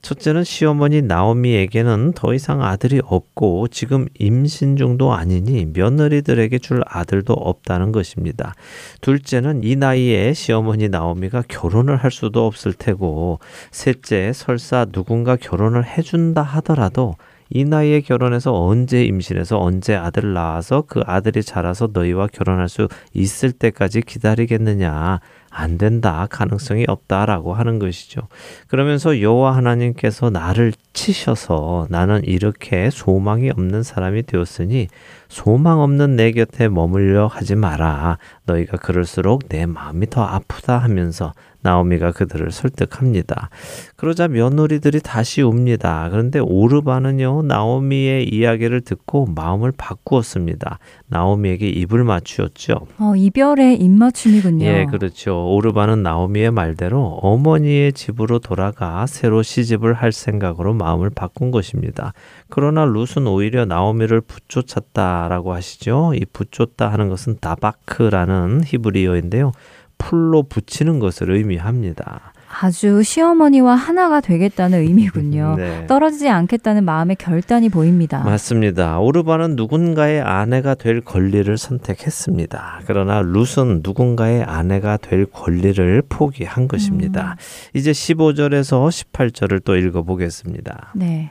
첫째는 0.00 0.44
시어머니 0.44 1.02
나오미에게는 1.02 2.12
더 2.14 2.32
이상 2.32 2.62
아들이 2.62 3.00
없고 3.04 3.68
지금 3.68 4.06
임신 4.18 4.76
중도 4.76 5.12
아니니 5.12 5.66
며느리들에게 5.66 6.58
줄 6.58 6.82
아들도 6.86 7.32
없다는 7.32 7.90
것입니다. 7.90 8.54
둘째는 9.00 9.64
이 9.64 9.76
나이에 9.76 10.32
시어머니 10.34 10.88
나오미가 10.88 11.42
결혼을 11.48 11.96
할 11.96 12.12
수도 12.12 12.46
없을 12.46 12.72
테고 12.72 13.40
셋째 13.72 14.32
설사 14.32 14.84
누군가 14.84 15.36
결혼을 15.36 15.84
해준다 15.84 16.42
하더라도 16.42 17.16
이 17.50 17.64
나이에 17.64 18.02
결혼해서 18.02 18.52
언제 18.52 19.02
임신해서 19.04 19.58
언제 19.58 19.94
아들 19.96 20.34
낳아서 20.34 20.84
그 20.86 21.00
아들이 21.06 21.42
자라서 21.42 21.88
너희와 21.92 22.28
결혼할 22.28 22.68
수 22.68 22.88
있을 23.14 23.52
때까지 23.52 24.02
기다리겠느냐 24.02 25.20
안 25.50 25.78
된다 25.78 26.26
가능성이 26.30 26.84
없다라고 26.86 27.54
하는 27.54 27.78
것이죠. 27.78 28.22
그러면서 28.66 29.20
여호와 29.20 29.56
하나님께서 29.56 30.30
나를 30.30 30.72
치셔서 30.98 31.86
나는 31.90 32.24
이렇게 32.24 32.90
소망이 32.90 33.50
없는 33.50 33.84
사람이 33.84 34.24
되었으니 34.24 34.88
소망 35.28 35.80
없는 35.80 36.16
내 36.16 36.32
곁에 36.32 36.68
머물려 36.68 37.28
하지 37.28 37.54
마라. 37.54 38.18
너희가 38.46 38.78
그럴수록 38.78 39.48
내 39.48 39.64
마음이 39.64 40.10
더 40.10 40.24
아프다 40.24 40.78
하면서 40.78 41.32
나오미가 41.60 42.12
그들을 42.12 42.50
설득합니다. 42.50 43.50
그러자 43.96 44.28
며느리들이 44.28 45.00
다시 45.00 45.42
옵니다. 45.42 46.08
그런데 46.10 46.38
오르바는요, 46.38 47.42
나오미의 47.42 48.28
이야기를 48.32 48.82
듣고 48.82 49.26
마음을 49.26 49.72
바꾸었습니다. 49.76 50.78
나오미에게 51.08 51.68
입을 51.68 52.04
맞추었죠. 52.04 52.86
어, 52.98 53.14
이별의 53.16 53.76
입맞춤이군요. 53.80 54.64
예, 54.64 54.86
그렇죠. 54.88 55.48
오르바는 55.48 56.02
나오미의 56.02 56.52
말대로 56.52 57.18
어머니의 57.22 57.92
집으로 57.92 58.38
돌아가 58.38 59.06
새로 59.06 59.42
시집을 59.42 59.94
할 59.94 60.12
생각으로 60.12 60.74
마 60.74 60.87
음을 60.94 61.10
바꾼 61.10 61.50
것입니다. 61.50 62.12
그러나 62.48 62.84
룻은 62.84 63.26
오히려 63.26 63.64
나오미를 63.64 64.20
붙쫓았다라고 64.20 65.52
하시죠. 65.52 66.12
이 66.14 66.24
붙쫓다 66.32 66.92
하는 66.92 67.08
것은 67.08 67.38
다바크라는 67.40 68.62
히브리어인데요. 68.64 69.52
풀로 69.98 70.44
붙이는 70.44 70.98
것을 71.00 71.30
의미합니다. 71.30 72.32
아주 72.60 73.02
시어머니와 73.02 73.74
하나가 73.74 74.20
되겠다는 74.20 74.80
의미군요. 74.80 75.54
네. 75.58 75.86
떨어지지 75.86 76.28
않겠다는 76.28 76.84
마음의 76.84 77.16
결단이 77.16 77.68
보입니다. 77.68 78.24
맞습니다. 78.24 78.98
오르바는 78.98 79.54
누군가의 79.54 80.20
아내가 80.20 80.74
될 80.74 81.00
권리를 81.00 81.56
선택했습니다. 81.56 82.80
그러나 82.86 83.20
룻은 83.22 83.80
누군가의 83.84 84.42
아내가 84.42 84.96
될 84.96 85.26
권리를 85.26 86.02
포기한 86.08 86.66
것입니다. 86.66 87.36
이제 87.74 87.92
15절에서 87.92 88.88
18절을 88.88 89.62
또 89.64 89.76
읽어보겠습니다. 89.76 90.92
네. 90.96 91.30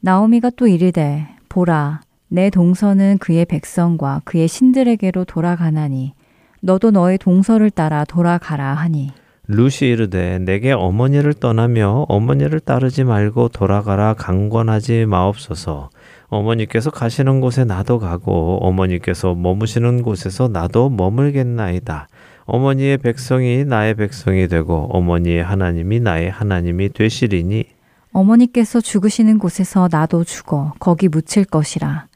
나오미가 0.00 0.50
또 0.56 0.68
이르되 0.68 1.26
보라 1.48 2.00
내 2.28 2.48
동서는 2.48 3.18
그의 3.18 3.44
백성과 3.44 4.22
그의 4.24 4.48
신들에게로 4.48 5.24
돌아가나니 5.24 6.14
너도 6.60 6.90
너의 6.90 7.18
동서를 7.18 7.70
따라 7.70 8.04
돌아가라 8.04 8.74
하니 8.74 9.10
룻이 9.48 9.90
이르되 9.90 10.38
내게 10.38 10.70
어머니를 10.70 11.34
떠나며 11.34 12.06
어머니를 12.08 12.60
따르지 12.60 13.02
말고 13.02 13.48
돌아가라 13.48 14.14
강권하지 14.14 15.06
마옵소서. 15.06 15.90
어머니께서 16.28 16.90
가시는 16.90 17.40
곳에 17.40 17.64
나도 17.64 17.98
가고 17.98 18.58
어머니께서 18.62 19.34
머무시는 19.34 20.02
곳에서 20.02 20.46
나도 20.46 20.90
머물겠나이다. 20.90 22.06
어머니의 22.44 22.98
백성이 22.98 23.64
나의 23.64 23.94
백성이 23.94 24.46
되고 24.46 24.88
어머니의 24.92 25.42
하나님이 25.42 25.98
나의 26.00 26.30
하나님이 26.30 26.90
되시리니 26.90 27.64
어머니께서 28.12 28.80
죽으시는 28.80 29.38
곳에서 29.38 29.88
나도 29.90 30.22
죽어 30.22 30.72
거기 30.78 31.08
묻힐 31.08 31.44
것이라. 31.44 32.06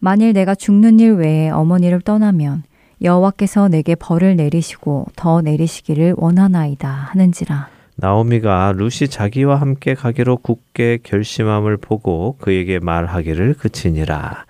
만일 0.00 0.32
내가 0.32 0.56
죽는 0.56 0.98
일 0.98 1.12
외에 1.12 1.48
어머니를 1.48 2.00
떠나면 2.00 2.64
여호와께서 3.02 3.68
내게 3.68 3.94
벌을 3.94 4.36
내리시고 4.36 5.06
더 5.16 5.40
내리시기를 5.40 6.14
원하나이다 6.16 6.88
하는지라. 6.88 7.68
나오미가 7.96 8.72
룻이 8.76 9.08
자기와 9.08 9.56
함께 9.56 9.94
가기로 9.94 10.38
굳게 10.38 11.00
결심함을 11.02 11.76
보고 11.76 12.36
그에게 12.38 12.78
말하기를 12.78 13.54
그치니라. 13.54 14.44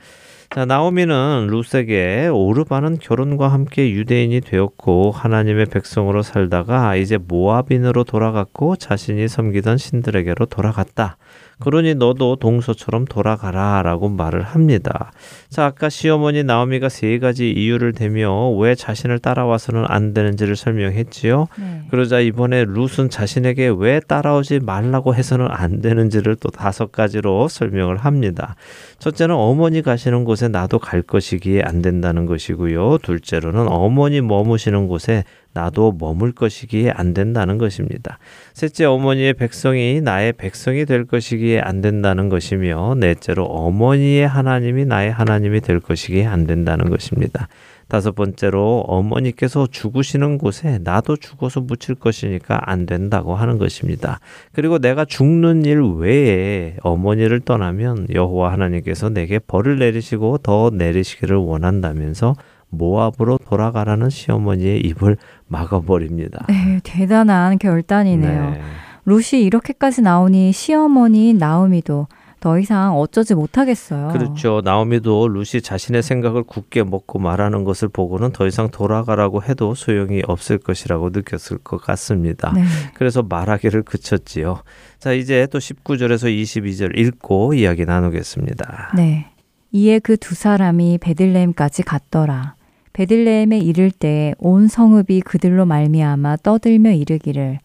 자, 0.55 0.67
나오미는 0.67 1.49
룻에게 1.51 2.29
오르바는 2.29 2.99
결혼과 2.99 3.49
함께 3.49 3.91
유대인이 3.91 4.43
되었고 4.43 5.11
하나님의 5.11 5.67
백성으로 5.67 6.23
살다가 6.23 6.95
이제 6.97 7.17
모압인으로 7.17 8.05
돌아갔고 8.05 8.77
자신이 8.77 9.29
섬기던 9.29 9.79
신들에게로 9.79 10.47
돌아갔다. 10.47 11.17
그러니 11.63 11.95
너도 11.95 12.37
동서처럼 12.37 13.05
돌아가라 13.05 13.83
라고 13.83 14.09
말을 14.09 14.43
합니다. 14.43 15.13
자, 15.49 15.67
아까 15.67 15.89
시어머니 15.89 16.43
나오미가 16.43 16.89
세 16.89 17.19
가지 17.19 17.51
이유를 17.51 17.93
대며 17.93 18.51
왜 18.51 18.75
자신을 18.75 19.21
따라와서는 19.21 19.85
안 19.87 20.13
되는지를 20.13 20.57
설명했지요. 20.57 21.47
네. 21.59 21.83
그러자 21.91 22.19
이번에 22.19 22.65
룻은 22.65 23.11
자신에게 23.11 23.73
왜 23.77 24.01
따라오지 24.01 24.61
말라고 24.61 25.15
해서는 25.15 25.47
안 25.51 25.81
되는지를 25.81 26.37
또 26.37 26.51
다섯 26.51 26.91
가지로 26.91 27.47
설명을 27.47 27.97
합니다. 27.97 28.57
첫째는 29.03 29.35
어머니 29.35 29.83
가시는 29.83 30.23
곳에 30.23 30.47
나도 30.47 30.79
갈 30.79 31.03
것이기에 31.03 31.63
안 31.63 31.83
된다는 31.83 32.25
것이고요. 32.25 32.99
둘째로는 32.99 33.67
어머니 33.67 34.21
머무시는 34.21 34.87
곳에 34.87 35.25
나도 35.55 35.97
머물 35.99 36.31
것이기에 36.31 36.93
안 36.95 37.13
된다는 37.13 37.59
것입니다. 37.59 38.21
셋째 38.55 38.85
어머니의 38.85 39.35
백성이 39.35 40.01
나의 40.01 40.35
백성이 40.35 40.85
될 40.87 41.05
것이기에 41.05 41.59
안 41.59 41.81
된다는 41.81 42.29
것이며 42.29 42.95
넷째로 42.95 43.45
어머니의 43.45 44.29
하나님이 44.29 44.85
나의 44.85 45.11
하나님이 45.11 45.63
될 45.63 45.81
것이기에 45.81 46.25
안 46.25 46.47
된다는 46.47 46.89
것입니다. 46.89 47.49
다섯 47.93 48.15
번째로 48.15 48.87
어머니께서 48.89 49.67
죽으시는 49.71 50.39
곳에 50.39 50.79
나도 50.83 51.17
죽어서 51.17 51.61
묻힐 51.61 51.95
것이니까 51.95 52.59
안 52.63 52.87
된다고 52.87 53.35
하는 53.35 53.59
것입니다. 53.59 54.19
그리고 54.53 54.79
내가 54.79 55.05
죽는 55.05 55.67
일 55.67 55.83
외에 55.99 56.77
어머니를 56.81 57.41
떠나면 57.41 58.07
여호와 58.11 58.51
하나님께서 58.51 59.11
내게 59.11 59.39
벌을 59.39 59.79
내리시고 59.79 60.39
더 60.39 60.71
내리시기를 60.73 61.37
원한다면서 61.37 62.35
모압으로 62.71 63.39
돌아가라는 63.47 64.09
시어머니의 64.09 64.81
입을 64.87 65.19
막아버립니다. 65.49 66.47
네, 66.49 66.81
대단한 66.83 67.59
결단이네요. 67.59 68.51
네. 68.53 68.61
루시 69.05 69.43
이렇게까지 69.43 70.01
나오니 70.01 70.53
시어머니 70.53 71.35
나오미도 71.35 72.07
더 72.43 72.59
이상 72.59 72.99
어쩌지 72.99 73.37
못하겠어요. 73.37 74.09
그렇죠. 74.09 74.63
나오미도 74.65 75.29
루시 75.29 75.63
자신의 75.63 76.03
생각을 76.03 76.43
굳게 76.43 76.83
먹고 76.83 77.21
말하는 77.21 77.63
것을 77.63 77.87
보고는 77.87 78.33
더 78.33 78.49
이상 78.49 78.69
돌아가라고 78.69 79.45
해도 79.45 79.77
소용이 79.77 80.23
없을 80.27 80.59
것이라고 80.59 81.11
느꼈을 81.11 81.59
것 81.59 81.81
같습니다. 81.81 82.53
네. 82.53 82.65
그래서 82.95 83.23
말하기를 83.23 83.85
그쳤지요. 83.85 84.65
자, 84.99 85.13
이제 85.13 85.47
또 85.53 85.61
19절에서 85.61 86.25
22절 86.37 86.99
읽고 86.99 87.55
이야기 87.55 87.85
나누겠습니다. 87.85 88.95
네. 88.97 89.29
이에 89.71 90.01
그 90.01 90.17
두 90.17 90.35
사람이 90.35 90.99
베들레헴까지 90.99 91.85
갔더라. 91.85 92.57
베들레헴에 92.93 93.59
이를 93.59 93.93
때온 93.93 94.67
성읍이 94.67 95.21
그들로 95.21 95.65
말미암아 95.65 96.39
떠들며 96.43 96.91
이르기를 96.91 97.61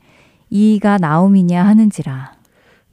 이가 0.51 0.99
나옴이냐 0.99 1.65
하는지라 1.65 2.36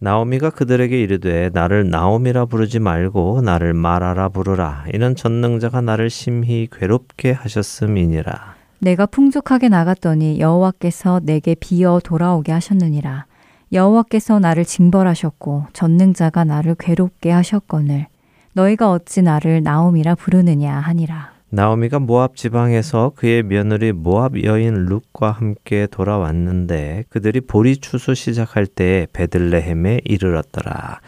나오미가 0.05 0.51
그들에게 0.51 1.01
이르되 1.01 1.49
나를 1.55 1.89
나오미라 1.89 2.45
부르지 2.45 2.79
말고 2.79 3.41
나를 3.41 3.73
마라라 3.73 4.29
부르라. 4.29 4.85
이는 4.93 5.17
전능자가 5.17 5.81
나를 5.81 6.11
심히 6.11 6.69
괴롭게 6.71 7.33
하셨음이니라. 7.33 8.55
내가 8.81 9.07
풍족하게 9.07 9.71
나갔더니 9.71 10.41
여호와께서 10.41 11.21
내게 11.23 11.55
비어 11.55 12.03
돌아오게 12.05 12.53
하셨느니라. 12.53 13.25
여호와께서 13.73 14.41
나를 14.41 14.67
징벌하셨고 14.67 15.69
전능자가 15.73 16.45
나를 16.45 16.77
괴롭게 16.79 17.31
하셨거늘. 17.31 18.09
너희가 18.53 18.91
어찌 18.91 19.23
나를 19.23 19.63
나오미라 19.63 20.17
부르느냐 20.17 20.81
하니라 20.81 21.34
나오미가 21.55 22.01
모압 22.01 22.35
지방에서 22.35 23.13
그의 23.15 23.45
며느리 23.45 23.93
모압 23.93 24.43
여인 24.43 24.87
룻과 24.87 25.31
함께 25.31 25.87
돌아왔는데 25.89 27.05
그들이 27.09 27.41
보리 27.41 27.77
추수 27.77 28.15
시작할 28.15 28.67
때 28.67 29.07
베들레헴에 29.13 30.01
이르렀더라. 30.05 31.01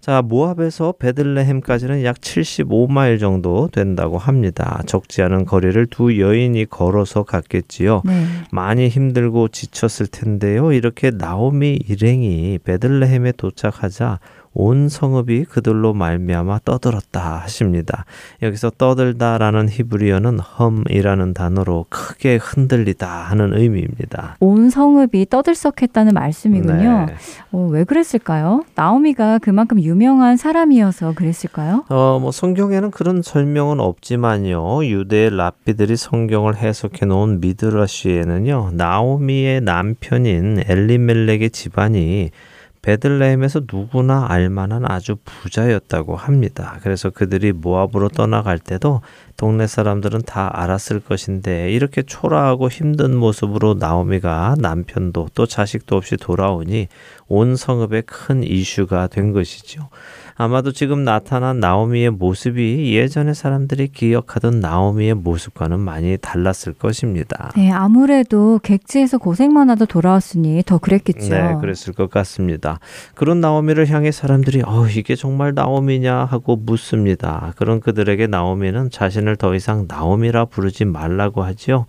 자, 0.00 0.22
모압에서 0.22 0.94
베들레헴까지는 1.00 2.04
약 2.04 2.16
75마일 2.16 3.18
정도 3.18 3.68
된다고 3.68 4.16
합니다. 4.16 4.80
적지 4.86 5.20
않은 5.22 5.44
거리를 5.44 5.86
두 5.86 6.18
여인이 6.18 6.64
걸어서 6.66 7.24
갔겠지요. 7.24 8.02
네. 8.04 8.24
많이 8.52 8.88
힘들고 8.88 9.48
지쳤을 9.48 10.06
텐데요. 10.06 10.72
이렇게 10.72 11.10
나오미 11.10 11.80
일행이 11.88 12.58
베들레헴에 12.62 13.32
도착하자 13.32 14.20
온 14.54 14.88
성읍이 14.88 15.44
그들로 15.44 15.94
말미암아 15.94 16.60
떠들었다 16.64 17.42
하십니다. 17.42 18.04
여기서 18.42 18.70
떠들다라는 18.70 19.68
히브리어는 19.68 20.40
험이라는 20.40 21.34
단어로 21.34 21.86
크게 21.88 22.36
흔들리다 22.36 23.08
하는 23.08 23.56
의미입니다. 23.56 24.36
온 24.40 24.70
성읍이 24.70 25.26
떠들썩했다는 25.30 26.14
말씀이군요. 26.14 27.06
네. 27.06 27.14
어, 27.52 27.68
왜 27.70 27.84
그랬을까요? 27.84 28.64
나오미가 28.74 29.38
그만큼 29.38 29.80
유명한 29.80 30.36
사람이어서 30.36 31.12
그랬을까요? 31.14 31.84
어, 31.88 32.18
뭐 32.20 32.32
성경에는 32.32 32.90
그런 32.90 33.22
설명은 33.22 33.80
없지만요. 33.80 34.84
유대 34.86 35.30
랍비들이 35.30 35.96
성경을 35.96 36.56
해석해 36.56 37.06
놓은 37.06 37.40
미드라시에는요. 37.40 38.72
나오미의 38.74 39.60
남편인 39.60 40.64
엘리멜렉의 40.66 41.50
집안이 41.50 42.30
베들레헴에서 42.88 43.64
누구나 43.70 44.24
알만한 44.30 44.90
아주 44.90 45.16
부자였다고 45.22 46.16
합니다. 46.16 46.78
그래서 46.82 47.10
그들이 47.10 47.52
모압으로 47.52 48.08
떠나갈 48.08 48.58
때도 48.58 49.02
동네 49.36 49.66
사람들은 49.66 50.22
다 50.22 50.50
알았을 50.54 51.00
것인데 51.00 51.70
이렇게 51.70 52.02
초라하고 52.02 52.70
힘든 52.70 53.14
모습으로 53.14 53.74
나오미가 53.74 54.56
남편도 54.58 55.28
또 55.34 55.44
자식도 55.44 55.96
없이 55.96 56.16
돌아오니 56.16 56.88
온 57.26 57.56
성읍에 57.56 58.04
큰 58.06 58.42
이슈가 58.42 59.08
된 59.08 59.34
것이죠. 59.34 59.90
아마도 60.40 60.70
지금 60.70 61.02
나타난 61.02 61.58
나오미의 61.58 62.10
모습이 62.10 62.94
예전의 62.94 63.34
사람들이 63.34 63.88
기억하던 63.88 64.60
나오미의 64.60 65.14
모습과는 65.14 65.80
많이 65.80 66.16
달랐을 66.16 66.74
것입니다. 66.78 67.50
네, 67.56 67.72
아무래도 67.72 68.60
객지에서 68.62 69.18
고생만 69.18 69.68
하다 69.68 69.86
돌아왔으니 69.86 70.62
더 70.64 70.78
그랬겠죠. 70.78 71.30
네, 71.30 71.56
그랬을 71.60 71.92
것 71.92 72.08
같습니다. 72.08 72.78
그런 73.16 73.40
나오미를 73.40 73.88
향해 73.88 74.12
사람들이 74.12 74.62
어, 74.64 74.86
이게 74.86 75.16
정말 75.16 75.54
나오미냐 75.54 76.14
하고 76.26 76.54
묻습니다. 76.54 77.52
그런 77.56 77.80
그들에게 77.80 78.28
나오미는 78.28 78.90
자신을 78.90 79.34
더 79.34 79.56
이상 79.56 79.86
나오미라 79.88 80.44
부르지 80.44 80.84
말라고 80.84 81.42
하지요. 81.42 81.86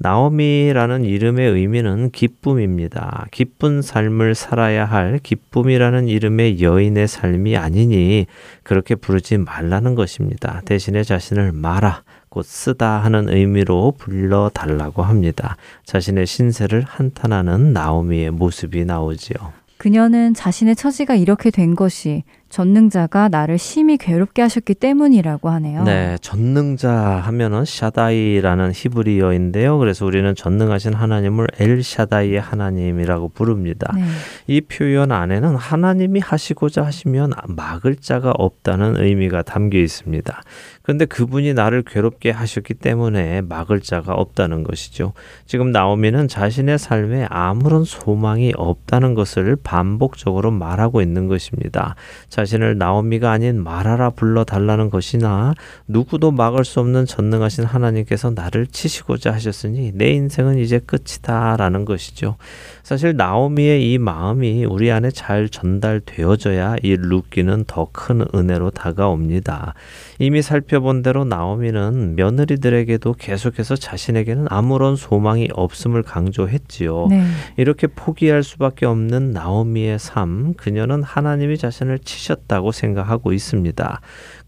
나오미라는 0.00 1.04
이름의 1.04 1.50
의미는 1.50 2.10
기쁨입니다. 2.10 3.26
기쁜 3.32 3.82
삶을 3.82 4.36
살아야 4.36 4.84
할 4.84 5.18
기쁨이라는 5.20 6.06
이름의 6.06 6.62
여인의 6.62 7.08
삶이 7.08 7.56
아니니 7.56 8.26
그렇게 8.62 8.94
부르지 8.94 9.38
말라는 9.38 9.96
것입니다. 9.96 10.62
대신에 10.64 11.02
자신을 11.02 11.50
마라, 11.50 12.04
곧 12.28 12.44
쓰다 12.44 12.98
하는 12.98 13.28
의미로 13.28 13.92
불러 13.98 14.50
달라고 14.54 15.02
합니다. 15.02 15.56
자신의 15.84 16.26
신세를 16.26 16.82
한탄하는 16.86 17.72
나오미의 17.72 18.30
모습이 18.30 18.84
나오지요. 18.84 19.67
그녀는 19.78 20.34
자신의 20.34 20.74
처지가 20.74 21.14
이렇게 21.14 21.50
된 21.50 21.76
것이 21.76 22.24
전능자가 22.48 23.28
나를 23.28 23.58
심히 23.58 23.96
괴롭게 23.96 24.42
하셨기 24.42 24.74
때문이라고 24.74 25.50
하네요. 25.50 25.84
네, 25.84 26.16
전능자 26.20 26.90
하면은 26.92 27.64
샤다이라는 27.64 28.72
히브리어인데요. 28.74 29.78
그래서 29.78 30.04
우리는 30.04 30.34
전능하신 30.34 30.94
하나님을 30.94 31.46
엘 31.60 31.82
샤다이의 31.82 32.40
하나님이라고 32.40 33.28
부릅니다. 33.28 33.92
네. 33.94 34.02
이 34.46 34.60
표현 34.62 35.12
안에는 35.12 35.54
하나님이 35.56 36.20
하시고자 36.20 36.84
하시면 36.84 37.32
막을 37.46 37.96
자가 37.96 38.32
없다는 38.32 38.96
의미가 38.96 39.42
담겨 39.42 39.78
있습니다. 39.78 40.40
그런데 40.88 41.04
그분이 41.04 41.52
나를 41.52 41.82
괴롭게 41.82 42.30
하셨기 42.30 42.72
때문에 42.72 43.42
막을 43.42 43.80
자가 43.82 44.14
없다는 44.14 44.62
것이죠. 44.62 45.12
지금 45.44 45.70
나오미는 45.70 46.28
자신의 46.28 46.78
삶에 46.78 47.26
아무런 47.28 47.84
소망이 47.84 48.54
없다는 48.56 49.12
것을 49.12 49.56
반복적으로 49.62 50.50
말하고 50.50 51.02
있는 51.02 51.28
것입니다. 51.28 51.94
자신을 52.30 52.78
나오미가 52.78 53.30
아닌 53.30 53.62
말하라 53.62 54.08
불러 54.08 54.44
달라는 54.44 54.88
것이나 54.88 55.52
누구도 55.86 56.30
막을 56.30 56.64
수 56.64 56.80
없는 56.80 57.04
전능하신 57.04 57.64
하나님께서 57.64 58.30
나를 58.30 58.66
치시고자 58.66 59.30
하셨으니 59.34 59.92
내 59.94 60.12
인생은 60.12 60.56
이제 60.58 60.78
끝이다 60.78 61.58
라는 61.58 61.84
것이죠. 61.84 62.36
사실 62.82 63.14
나오미의 63.14 63.92
이 63.92 63.98
마음이 63.98 64.64
우리 64.64 64.90
안에 64.90 65.10
잘 65.10 65.50
전달되어져야 65.50 66.76
이 66.82 66.96
룻기는 66.96 67.64
더 67.66 67.90
큰 67.92 68.24
은혜로 68.34 68.70
다가옵니다. 68.70 69.74
이미 70.18 70.40
살펴 70.40 70.77
본 70.80 71.02
대로 71.02 71.24
나오미는 71.24 72.16
며느리들에게도 72.16 73.14
계속해서 73.14 73.76
자신에게는 73.76 74.46
아무런 74.50 74.96
소망이 74.96 75.48
없음을 75.52 76.02
강조했지요. 76.02 77.06
네. 77.10 77.24
이렇게 77.56 77.86
포기할 77.86 78.42
수밖에 78.42 78.86
없는 78.86 79.32
나오미의 79.32 79.98
삶, 79.98 80.54
그녀는 80.54 81.02
하나님이 81.02 81.58
자신을 81.58 81.98
치셨다고 82.00 82.72
생각하고 82.72 83.32
있습니다. 83.32 84.00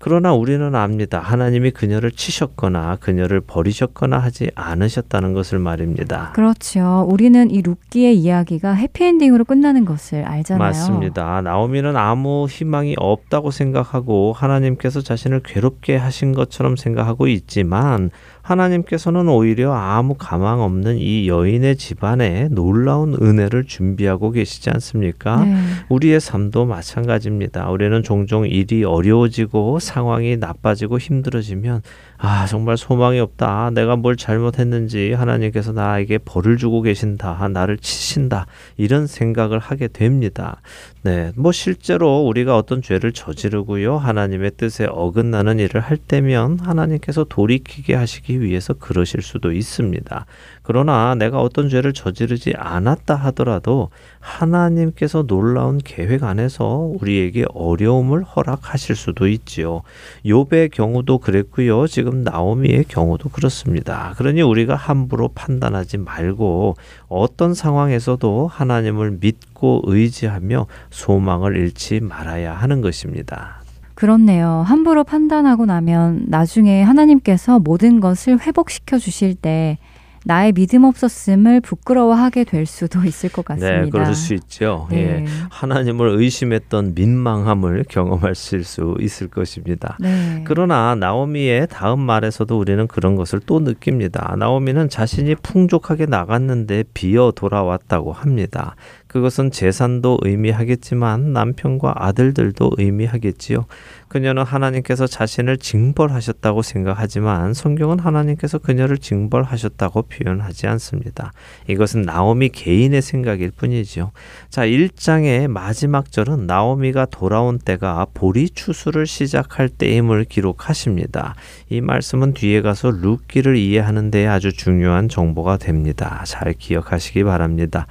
그러나 0.03 0.33
우리는 0.33 0.75
압니다. 0.75 1.19
하나님이 1.21 1.73
그녀를 1.73 2.11
치셨거나 2.11 2.97
그녀를 3.01 3.43
버리셨거나 3.43 4.19
하지 4.19 4.51
않으셨다는 4.55 5.35
것을 5.35 5.59
말입니다. 5.59 6.33
그렇죠. 6.33 7.07
우리는 7.07 7.51
이 7.51 7.61
룻기의 7.61 8.17
이야기가 8.17 8.73
해피엔딩으로 8.73 9.45
끝나는 9.45 9.85
것을 9.85 10.25
알잖아요. 10.25 10.67
맞습니다. 10.67 11.43
나오미는 11.43 11.99
아무 11.99 12.47
희망이 12.49 12.95
없다고 12.97 13.51
생각하고 13.51 14.33
하나님께서 14.33 15.03
자신을 15.03 15.43
괴롭게 15.45 15.97
하신 15.97 16.33
것처럼 16.33 16.77
생각하고 16.77 17.29
있지만 17.29 18.11
하나님께서는 18.51 19.29
오히려 19.29 19.73
아무 19.73 20.15
가망 20.15 20.61
없는 20.61 20.99
이 20.99 21.29
여인의 21.29 21.77
집안에 21.77 22.49
놀라운 22.51 23.15
은혜를 23.15 23.65
준비하고 23.65 24.33
계시지 24.33 24.71
않습니까? 24.71 25.45
네. 25.45 25.57
우리의 25.89 26.21
삶도 26.21 26.67
마찬가지입니다. 26.67 27.71
우리는 27.71 28.03
종종 28.03 28.47
일이 28.47 28.83
어려워지고 28.83 29.79
상황이 29.79 30.37
나빠지고 30.37 30.99
힘들어지면 30.99 31.83
아, 32.19 32.45
정말 32.47 32.77
소망이 32.77 33.19
없다. 33.19 33.71
내가 33.71 33.97
뭘 33.97 34.17
잘못했는지 34.17 35.13
하나님께서 35.13 35.73
나에게 35.73 36.19
벌을 36.19 36.59
주고 36.59 36.83
계신다. 36.83 37.49
나를 37.49 37.79
치신다. 37.79 38.47
이런 38.77 39.07
생각을 39.07 39.59
하게 39.59 39.89
됩니다. 39.89 40.61
네. 41.03 41.33
뭐 41.37 41.51
실제로 41.53 42.21
우리가 42.27 42.57
어떤 42.57 42.83
죄를 42.83 43.13
저지르고요. 43.13 43.97
하나님의 43.97 44.53
뜻에 44.59 44.87
어긋나는 44.91 45.59
일을 45.61 45.81
할 45.81 45.97
때면 45.97 46.59
하나님께서 46.61 47.25
돌이키게 47.25 47.95
하시기 47.95 48.40
위해서 48.41 48.75
그러실 48.75 49.23
수도 49.23 49.53
있습니다. 49.53 50.27
그러나 50.63 51.15
내가 51.15 51.41
어떤 51.41 51.69
죄를 51.69 51.93
저지르지 51.93 52.55
않았다 52.57 53.15
하더라도 53.15 53.91
하나님께서 54.19 55.23
놀라운 55.23 55.79
계획 55.79 56.25
안에서 56.25 56.91
우리에게 57.01 57.45
어려움을 57.55 58.23
허락하실 58.23 58.97
수도 58.97 59.29
있지요. 59.29 59.83
욥의 60.25 60.71
경우도 60.73 61.19
그랬고요. 61.19 61.87
지금 61.87 62.23
나오미의 62.23 62.85
경우도 62.85 63.31
그렇습니다. 63.31 64.15
그러니 64.17 64.43
우리가 64.43 64.75
함부로 64.75 65.29
판단하지 65.29 65.99
말고 65.99 66.77
어떤 67.09 67.55
상황에서도 67.55 68.47
하나님을 68.47 69.19
믿고 69.21 69.83
의지하며 69.85 70.67
소망을 70.91 71.57
잃지 71.57 72.01
말아야 72.01 72.55
하는 72.55 72.81
것입니다. 72.81 73.60
그렇네요. 74.01 74.65
함부로 74.67 75.05
판단하고 75.05 75.67
나면 75.67 76.25
나중에 76.29 76.83
하나님께서 76.83 77.59
모든 77.59 78.01
것을 78.01 78.41
회복시켜 78.41 78.97
주실 78.97 79.35
때 79.35 79.77
나의 80.25 80.53
믿음 80.53 80.85
없었음을 80.85 81.61
부끄러워하게 81.61 82.45
될 82.45 82.65
수도 82.65 83.05
있을 83.05 83.31
것 83.31 83.45
같습니다. 83.45 83.83
네, 83.83 83.91
그럴 83.91 84.15
수 84.15 84.33
있죠. 84.33 84.87
네. 84.91 84.97
예. 84.97 85.25
하나님을 85.51 86.09
의심했던 86.19 86.95
민망함을 86.95 87.85
경험하실 87.91 88.65
수 88.65 88.97
있을 89.01 89.29
것입니다. 89.29 89.99
네. 90.01 90.45
그러나 90.47 90.95
나오미의 90.95 91.69
다음 91.71 92.01
말에서도 92.01 92.59
우리는 92.59 92.87
그런 92.87 93.17
것을 93.17 93.41
또 93.45 93.61
느낍니다. 93.61 94.35
나오미는 94.39 94.89
자신이 94.89 95.35
풍족하게 95.37 96.07
나갔는데 96.07 96.85
비어 96.95 97.33
돌아왔다고 97.35 98.13
합니다. 98.13 98.77
그것은 99.11 99.51
재산도 99.51 100.19
의미하겠지만 100.23 101.33
남편과 101.33 101.95
아들들도 101.97 102.71
의미하겠지요. 102.79 103.67
그녀는 104.07 104.45
하나님께서 104.45 105.09
자신을 105.09 105.57
징벌하셨다고 105.59 106.63
생각하지만 106.63 107.53
성경은 107.53 107.99
하나님께서 107.99 108.59
그녀를 108.59 108.99
징벌하셨다고 108.99 110.03
표현하지 110.03 110.69
않습니다. 110.69 111.33
이것은 111.67 112.03
나오미 112.03 112.51
개인의 112.51 113.03
생각일 113.03 113.51
뿐이죠. 113.51 114.13
자, 114.49 114.65
1장의 114.65 115.49
마지막 115.49 116.13
절은 116.13 116.47
나오미가 116.47 117.07
돌아온 117.07 117.59
때가 117.59 118.07
보리 118.15 118.49
추수를 118.49 119.07
시작할 119.07 119.69
때임을 119.69 120.25
기록하십니다. 120.25 121.35
이 121.69 121.81
말씀은 121.81 122.35
뒤에 122.35 122.63
가서 122.63 122.91
룻기를 122.93 123.57
이해하는 123.57 124.13
데 124.13 124.29
아주 124.29 124.53
중요한 124.53 125.09
정보가 125.09 125.57
됩니다. 125.57 126.23
잘 126.27 126.53
기억하시기 126.53 127.25
바랍니다. 127.25 127.89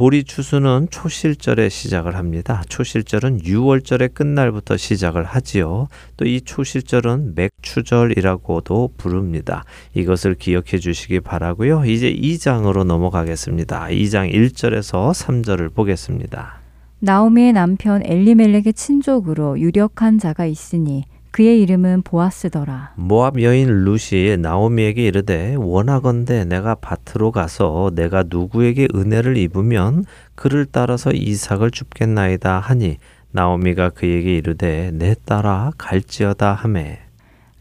보리 0.00 0.24
추수는 0.24 0.88
초실절에 0.90 1.68
시작을 1.68 2.16
합니다. 2.16 2.62
초실절은 2.70 3.40
유월절의 3.42 4.14
끝날부터 4.14 4.78
시작을 4.78 5.24
하지요. 5.24 5.88
또 6.16 6.24
이 6.24 6.40
초실절은 6.40 7.34
맥추절이라고도 7.34 8.94
부릅니다. 8.96 9.64
이것을 9.92 10.36
기억해 10.36 10.78
주시기 10.78 11.20
바라고요. 11.20 11.84
이제 11.84 12.10
2장으로 12.10 12.84
넘어가겠습니다. 12.84 13.88
2장 13.88 14.32
1절에서 14.32 15.12
3절을 15.12 15.74
보겠습니다. 15.74 16.54
나오미의 17.00 17.52
남편 17.52 18.00
엘리멜렉의 18.02 18.72
친족으로 18.74 19.60
유력한 19.60 20.18
자가 20.18 20.46
있으니 20.46 21.04
그의 21.30 21.60
이름은 21.62 22.02
보아스더라. 22.02 22.94
모압 22.96 23.40
여인 23.40 23.84
룻이 23.84 24.36
나오미에게 24.40 25.04
이르되 25.06 25.54
원하건대 25.56 26.44
내가 26.44 26.74
밭으로 26.74 27.30
가서 27.30 27.90
내가 27.94 28.24
누구에게 28.26 28.88
은혜를 28.94 29.36
입으면 29.36 30.04
그를 30.34 30.66
따라서 30.70 31.12
이삭을 31.12 31.70
줍겠나이다 31.70 32.58
하니 32.58 32.96
나오미가 33.32 33.90
그에게 33.90 34.36
이르되 34.36 34.90
내 34.92 35.14
따라 35.24 35.70
갈지어다 35.78 36.52
하매 36.52 37.09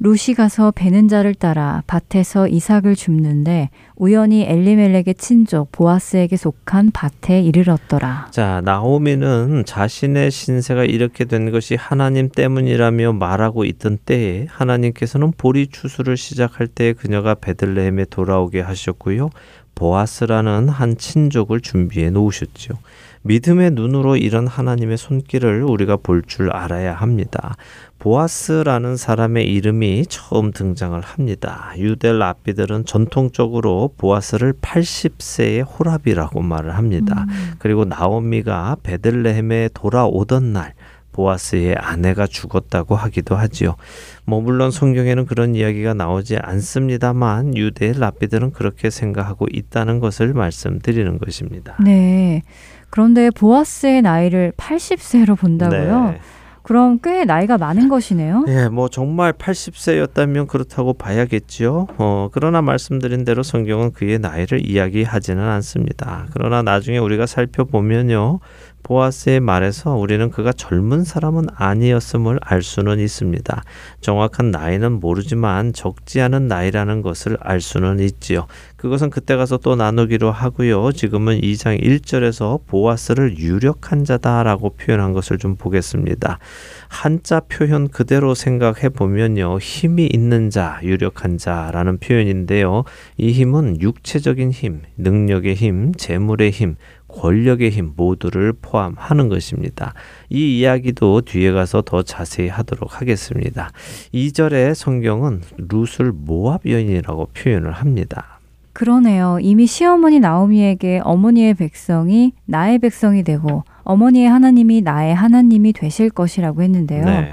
루시 0.02 0.34
가서 0.34 0.72
베는 0.72 1.10
자를 1.10 1.36
따라 1.36 1.84
밭에서 1.86 2.48
이삭을 2.48 2.96
줍는데 2.96 3.70
우연히 3.98 4.44
엘리멜렉의 4.44 5.16
친족 5.18 5.74
보아스에게 5.74 6.38
속한 6.38 6.92
밭에 6.94 7.42
이르렀더라. 7.42 8.30
자, 8.32 8.62
나오미는 8.64 9.64
자신의 9.66 10.32
신세가 10.32 10.86
이렇게 10.86 11.26
된 11.26 11.52
것이 11.52 11.76
하나님 11.76 12.30
때문이라며 12.30 13.12
말하고 13.14 13.66
있던 13.66 13.98
때에 14.06 14.48
하나님께서는 14.50 15.34
보리 15.38 15.68
추수를 15.68 16.16
시작할 16.16 16.68
때 16.68 16.94
그녀가 16.94 17.36
베들레헴에 17.36 18.06
돌아오게 18.06 18.62
하셨고요. 18.62 19.30
보아스라는 19.76 20.70
한 20.70 20.98
친족을 20.98 21.60
준비해 21.60 22.10
놓으셨죠. 22.10 22.76
믿음의 23.22 23.72
눈으로 23.72 24.16
이런 24.16 24.48
하나님의 24.48 24.98
손길을 24.98 25.64
우리가 25.64 25.98
볼 25.98 26.22
줄 26.26 26.52
알아야 26.52 26.94
합니다. 26.94 27.56
보아스라는 28.00 28.96
사람의 28.96 29.52
이름이 29.54 30.06
처음 30.08 30.52
등장을 30.52 31.00
합니다. 31.02 31.74
유대 31.78 32.12
랍비들은 32.12 32.86
전통적으로 32.86 33.94
보아스를 33.98 34.54
80세의 34.54 35.66
호랍이라고 35.68 36.42
말을 36.42 36.78
합니다. 36.78 37.26
음. 37.28 37.54
그리고 37.60 37.84
나오미가 37.84 38.78
베들레헴에 38.84 39.70
돌아오던 39.74 40.54
날 40.54 40.74
보아스의 41.12 41.76
아내가 41.76 42.26
죽었다고 42.28 42.96
하기도 42.96 43.36
하지요. 43.36 43.76
뭐 44.24 44.40
물론 44.40 44.72
성경에는 44.72 45.26
그런 45.26 45.54
이야기가 45.56 45.94
나오지 45.94 46.38
않습니다만 46.38 47.58
유대 47.58 47.92
랍비들은 47.92 48.54
그렇게 48.54 48.90
생각하고 48.90 49.48
있다는 49.52 50.00
것을 50.00 50.34
말씀드리는 50.34 51.18
것입니다. 51.18 51.76
네. 51.84 52.44
그런데 52.90 53.30
보아스의 53.32 54.02
나이를 54.02 54.54
80세로 54.56 55.38
본다고요? 55.38 56.12
네. 56.12 56.20
그럼 56.64 57.00
꽤 57.04 57.26
나이가 57.26 57.58
많은 57.58 57.90
것이네요. 57.90 58.46
예, 58.48 58.68
뭐 58.68 58.90
정말 58.90 59.34
80세였다면 59.34 60.48
그렇다고 60.48 60.94
봐야겠지요. 60.94 61.88
어, 61.98 62.30
그러나 62.32 62.62
말씀드린 62.62 63.24
대로 63.24 63.44
성경은 63.44 63.92
그의 63.92 64.20
나이를 64.20 64.66
이야기하지는 64.66 65.44
않습니다. 65.44 66.28
그러나 66.34 66.62
나중에 66.62 66.98
우리가 66.98 67.26
살펴보면요. 67.26 68.40
보아스의 68.84 69.40
말에서 69.40 69.96
우리는 69.96 70.30
그가 70.32 70.52
젊은 70.52 71.04
사람은 71.04 71.46
아니었음을 71.56 72.40
알 72.42 72.62
수는 72.62 73.00
있습니다. 73.00 73.64
정확한 74.02 74.52
나이는 74.52 75.00
모르지만 75.00 75.74
적지 75.74 76.22
않은 76.22 76.48
나이라는 76.48 77.02
것을 77.02 77.38
알 77.42 77.62
수는 77.62 78.00
있지요. 78.00 78.48
그것은 78.78 79.10
그때 79.10 79.36
가서 79.36 79.58
또 79.58 79.76
나누기로 79.76 80.32
하고요. 80.32 80.92
지금은 80.92 81.42
2장 81.42 81.82
1절에서 81.82 82.66
보아스를 82.66 83.38
유력한 83.38 84.06
자다라고 84.06 84.72
표현한 84.72 85.14
것을 85.14 85.38
좀 85.38 85.56
보겠습니다. 85.56 86.40
한자 86.88 87.42
표현 87.42 87.90
그대로 87.90 88.34
생각해 88.34 88.90
보면요. 88.90 89.60
힘이 89.60 90.08
있는 90.08 90.50
자, 90.50 90.80
유력한 90.84 91.38
자라는 91.38 92.00
표현인데요. 92.00 92.86
이 93.18 93.32
힘은 93.32 93.82
육체적인 93.82 94.52
힘, 94.52 94.82
능력의 94.98 95.56
힘, 95.56 95.94
재물의 95.94 96.52
힘, 96.52 96.76
권력의 97.10 97.72
힘 97.72 97.94
모두를 97.96 98.54
포함하는 98.54 99.28
것입니다. 99.28 99.94
이 100.30 100.60
이야기도 100.60 101.22
뒤에 101.22 101.52
가서 101.52 101.82
더 101.82 102.04
자세히 102.04 102.48
하도록 102.48 103.02
하겠습니다. 103.02 103.72
2절에 104.14 104.74
성경은 104.74 105.42
룻을 105.58 106.14
모압 106.14 106.66
여인이라고 106.66 107.30
표현을 107.34 107.72
합니다. 107.72 108.40
그러네요. 108.74 109.40
이미 109.42 109.66
시어머니 109.68 110.20
나오미에게 110.20 111.02
어머니의 111.04 111.56
백성이 111.56 112.32
나의 112.46 112.80
백성이 112.80 113.24
되고 113.24 113.64
어머니의 113.84 114.30
하나님이 114.30 114.82
나의 114.82 115.14
하나님이 115.14 115.74
되실 115.74 116.10
것이라고 116.10 116.62
했는데요. 116.62 117.04
네. 117.04 117.32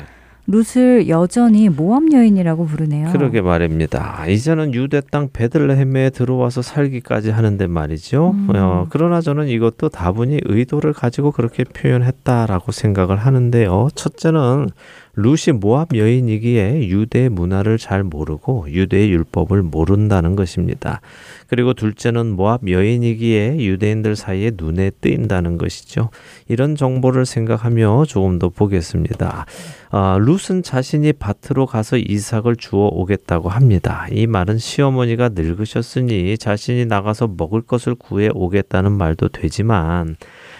룻을 0.49 1.09
여전히 1.09 1.69
모함 1.69 2.13
여인이라고 2.13 2.67
부르네요. 2.67 3.11
그러게 3.13 3.41
말입니다. 3.41 4.27
이제는 4.29 4.75
유대 4.75 5.01
땅 5.11 5.29
베들레헴에 5.33 6.11
들어와서 6.11 6.63
살기까지 6.63 7.31
하는데 7.31 7.67
말이죠. 7.67 8.31
음. 8.31 8.49
어, 8.55 8.87
그러나 8.89 9.21
저는 9.21 9.49
이것도 9.49 9.89
다분히 9.89 10.39
의도를 10.45 10.93
가지고 10.93 11.33
그렇게 11.33 11.65
표현했다라고 11.65 12.71
생각을 12.73 13.17
하는데요. 13.17 13.89
첫째는 13.95 14.69
루시 15.17 15.53
모압 15.53 15.97
여인이기에 15.97 16.89
유대 16.89 17.31
문화를 17.31 17.79
잘 17.79 18.05
모르고 18.05 18.67
유대의 18.69 19.11
율법을 19.11 19.63
모른다는 19.63 20.37
것입니다. 20.37 21.01
그리고 21.47 21.73
둘째는 21.73 22.33
모압 22.33 22.69
여인이기에 22.69 23.57
유대인들 23.57 24.15
사이에 24.15 24.53
눈에 24.55 24.91
띄인다는 25.01 25.57
것이죠. 25.57 26.11
이런 26.49 26.77
정보를 26.77 27.25
생각하며 27.25 28.05
조금 28.07 28.39
더 28.39 28.51
보겠습니다. 28.51 29.47
아, 29.91 30.19
룻은 30.21 30.63
자신이 30.63 31.15
밭으로 31.15 31.65
가서 31.65 31.97
이삭을 31.97 32.57
주워 32.57 32.89
오겠다고 32.89 33.49
합니다. 33.49 34.07
이 34.11 34.27
말은 34.27 34.59
시어머니가 34.59 35.31
늙으셨으니 35.31 36.37
자신이 36.37 36.85
나가서 36.85 37.35
먹을 37.39 37.63
것을 37.63 37.95
구해 37.95 38.29
오겠다는 38.35 38.93
말도 38.93 39.29
되지만 39.29 40.17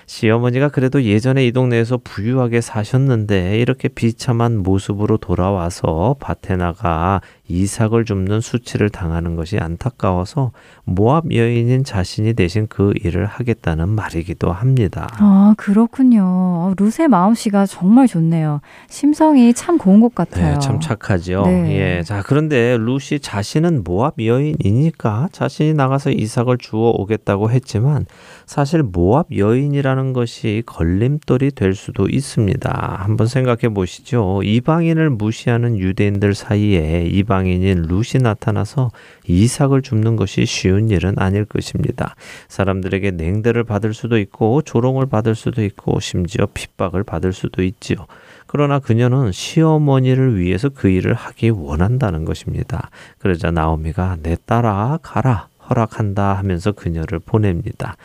시어머니가 0.07 0.69
그래도 0.69 1.03
예전에 1.03 1.47
이 1.47 1.53
동네에서 1.53 1.99
부유하게 1.99 2.61
사셨는데 2.61 3.59
이렇게 3.59 3.89
비참한 3.89 4.59
모습으로 4.59 5.19
돌아와서 5.19 6.17
밭에 6.21 6.57
나가 6.57 7.21
이삭을 7.49 8.05
줍는 8.05 8.41
수치를 8.41 8.91
당하는 8.91 9.37
것이 9.37 9.59
안타까워서 9.59 10.53
모압 10.85 11.33
여인인 11.33 11.85
자신이 11.85 12.35
대신 12.35 12.67
그 12.69 12.93
일을 13.03 13.27
하겠다는 13.27 13.89
말이기도 13.89 14.51
합니다. 14.51 15.09
아, 15.19 15.55
그렇군요. 15.57 16.75
룻의 16.77 17.09
마음씨가 17.09 17.67
정말 17.67 18.09
좋네요. 18.09 18.61
심성이 18.89 19.55
참 19.55 19.79
고운 19.79 20.01
것 20.01 20.15
같아요. 20.15 20.55
네, 20.55 20.59
참 20.59 20.81
착하죠. 20.81 21.45
네. 21.47 21.99
예. 21.99 22.03
자, 22.03 22.23
그런데 22.27 22.77
룻이 22.77 23.21
자신은 23.21 23.85
모압 23.85 24.15
여인이니까 24.19 25.29
자신이 25.33 25.75
나가서 25.75 26.11
이삭을 26.11 26.59
주워 26.59 26.91
오겠다고 26.91 27.51
했지만 27.51 28.07
사실 28.47 28.83
모압 28.83 29.37
여인이라는 29.37 30.13
것이 30.13 30.63
걸림돌이 30.67 31.53
될 31.53 31.75
수도 31.75 32.09
있습니다. 32.09 32.97
한번 33.01 33.27
생각해 33.27 33.73
보시죠. 33.73 34.43
이방인을 34.43 35.11
무시하는 35.11 35.79
유대인들 35.79 36.35
사이에 36.35 37.07
이방 37.07 37.36
인인 37.45 37.83
룻이 37.83 38.23
나타나서 38.23 38.91
이삭을 39.27 39.83
줍는 39.83 40.17
것이 40.17 40.47
쉬운 40.47 40.89
일은 40.89 41.19
아닐 41.19 41.45
것입니다. 41.45 42.15
사람들에게 42.49 43.11
냉대를 43.11 43.65
받을 43.65 43.93
수도 43.93 44.19
있고 44.19 44.63
조롱을 44.63 45.07
받을 45.07 45.35
수도 45.35 45.63
있고 45.63 46.01
심지어 46.01 46.47
핍박을 46.47 47.03
받을 47.03 47.35
수도 47.35 47.63
있지요. 47.63 48.07
그러나 48.47 48.79
그녀는 48.79 49.33
시어머니를 49.33 50.39
위해서 50.39 50.69
그 50.69 50.89
일을 50.89 51.13
하기 51.13 51.51
원한다는 51.51 52.25
것입니다. 52.25 52.91
그러자 53.19 53.51
나오미가 53.51 54.19
내 54.23 54.37
딸아 54.47 55.01
가라 55.03 55.49
허락한다 55.69 56.35
하면서 56.35 56.73
그녀를 56.73 57.19
보냅니다. 57.19 57.97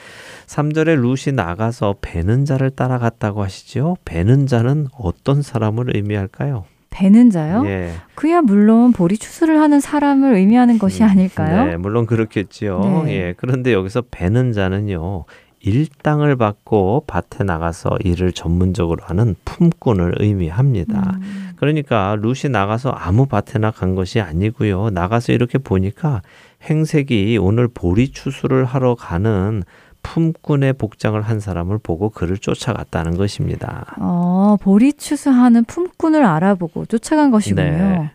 3절에 0.47 0.99
룻이 0.99 1.35
나가서 1.35 1.97
배는 2.01 2.45
자를 2.45 2.71
따라갔다고 2.71 3.43
하시죠. 3.43 3.97
배는 4.03 4.47
자는 4.47 4.87
어떤 4.97 5.41
사람을 5.41 5.95
의미할까요? 5.95 6.65
배는 6.91 7.31
자요? 7.31 7.63
예. 7.65 7.93
그야 8.13 8.41
물론 8.41 8.91
보리 8.91 9.17
추수를 9.17 9.59
하는 9.59 9.79
사람을 9.79 10.35
의미하는 10.35 10.77
것이 10.77 11.01
음, 11.03 11.09
아닐까요? 11.09 11.65
네, 11.65 11.77
물론 11.77 12.05
그렇겠지요. 12.05 13.03
네. 13.05 13.13
예. 13.13 13.33
그런데 13.35 13.73
여기서 13.73 14.03
배는 14.11 14.51
자는요. 14.51 15.25
일당을 15.63 16.35
받고 16.37 17.05
밭에 17.07 17.43
나가서 17.45 17.97
일을 18.03 18.31
전문적으로 18.31 19.03
하는 19.05 19.35
품꾼을 19.45 20.15
의미합니다. 20.19 21.17
음. 21.21 21.51
그러니까 21.55 22.17
룻이 22.19 22.51
나가서 22.51 22.89
아무 22.89 23.27
밭에나 23.27 23.71
간 23.71 23.95
것이 23.95 24.19
아니고요. 24.19 24.89
나가서 24.89 25.33
이렇게 25.33 25.59
보니까 25.59 26.21
행색이 26.63 27.37
오늘 27.39 27.67
보리 27.67 28.09
추수를 28.11 28.65
하러 28.65 28.95
가는 28.95 29.63
품꾼의 30.03 30.73
복장을 30.73 31.19
한 31.21 31.39
사람을 31.39 31.79
보고 31.79 32.09
그를 32.09 32.37
쫓아갔다는 32.37 33.17
것입니다. 33.17 33.85
어, 33.99 34.57
보리 34.61 34.93
추수하는 34.93 35.63
품꾼을 35.65 36.23
알아보고 36.23 36.85
쫓아간 36.85 37.31
것이군요. 37.31 37.63
네. 37.63 38.11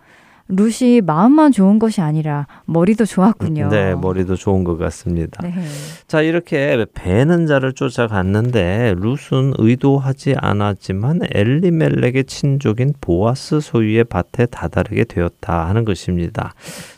루시 0.48 1.02
마음만 1.04 1.50
좋은 1.50 1.78
것이 1.78 2.00
아니라 2.00 2.46
머리도 2.66 3.04
좋았군요. 3.04 3.68
네, 3.68 3.94
머리도 3.96 4.36
좋은 4.36 4.62
것 4.62 4.76
같습니다. 4.76 5.42
네. 5.42 5.52
자, 6.06 6.22
이렇게 6.22 6.86
배는 6.94 7.46
자를 7.46 7.72
쫓아갔는데 7.72 8.94
룻은 8.96 9.54
의도하지 9.58 10.36
않았지만 10.38 11.22
엘리멜렉의 11.32 12.24
친족인 12.26 12.94
보아스 13.00 13.60
소유의 13.60 14.04
밭에 14.04 14.46
다다르게 14.46 15.04
되었다 15.04 15.66
하는 15.66 15.84
것입니다. 15.84 16.54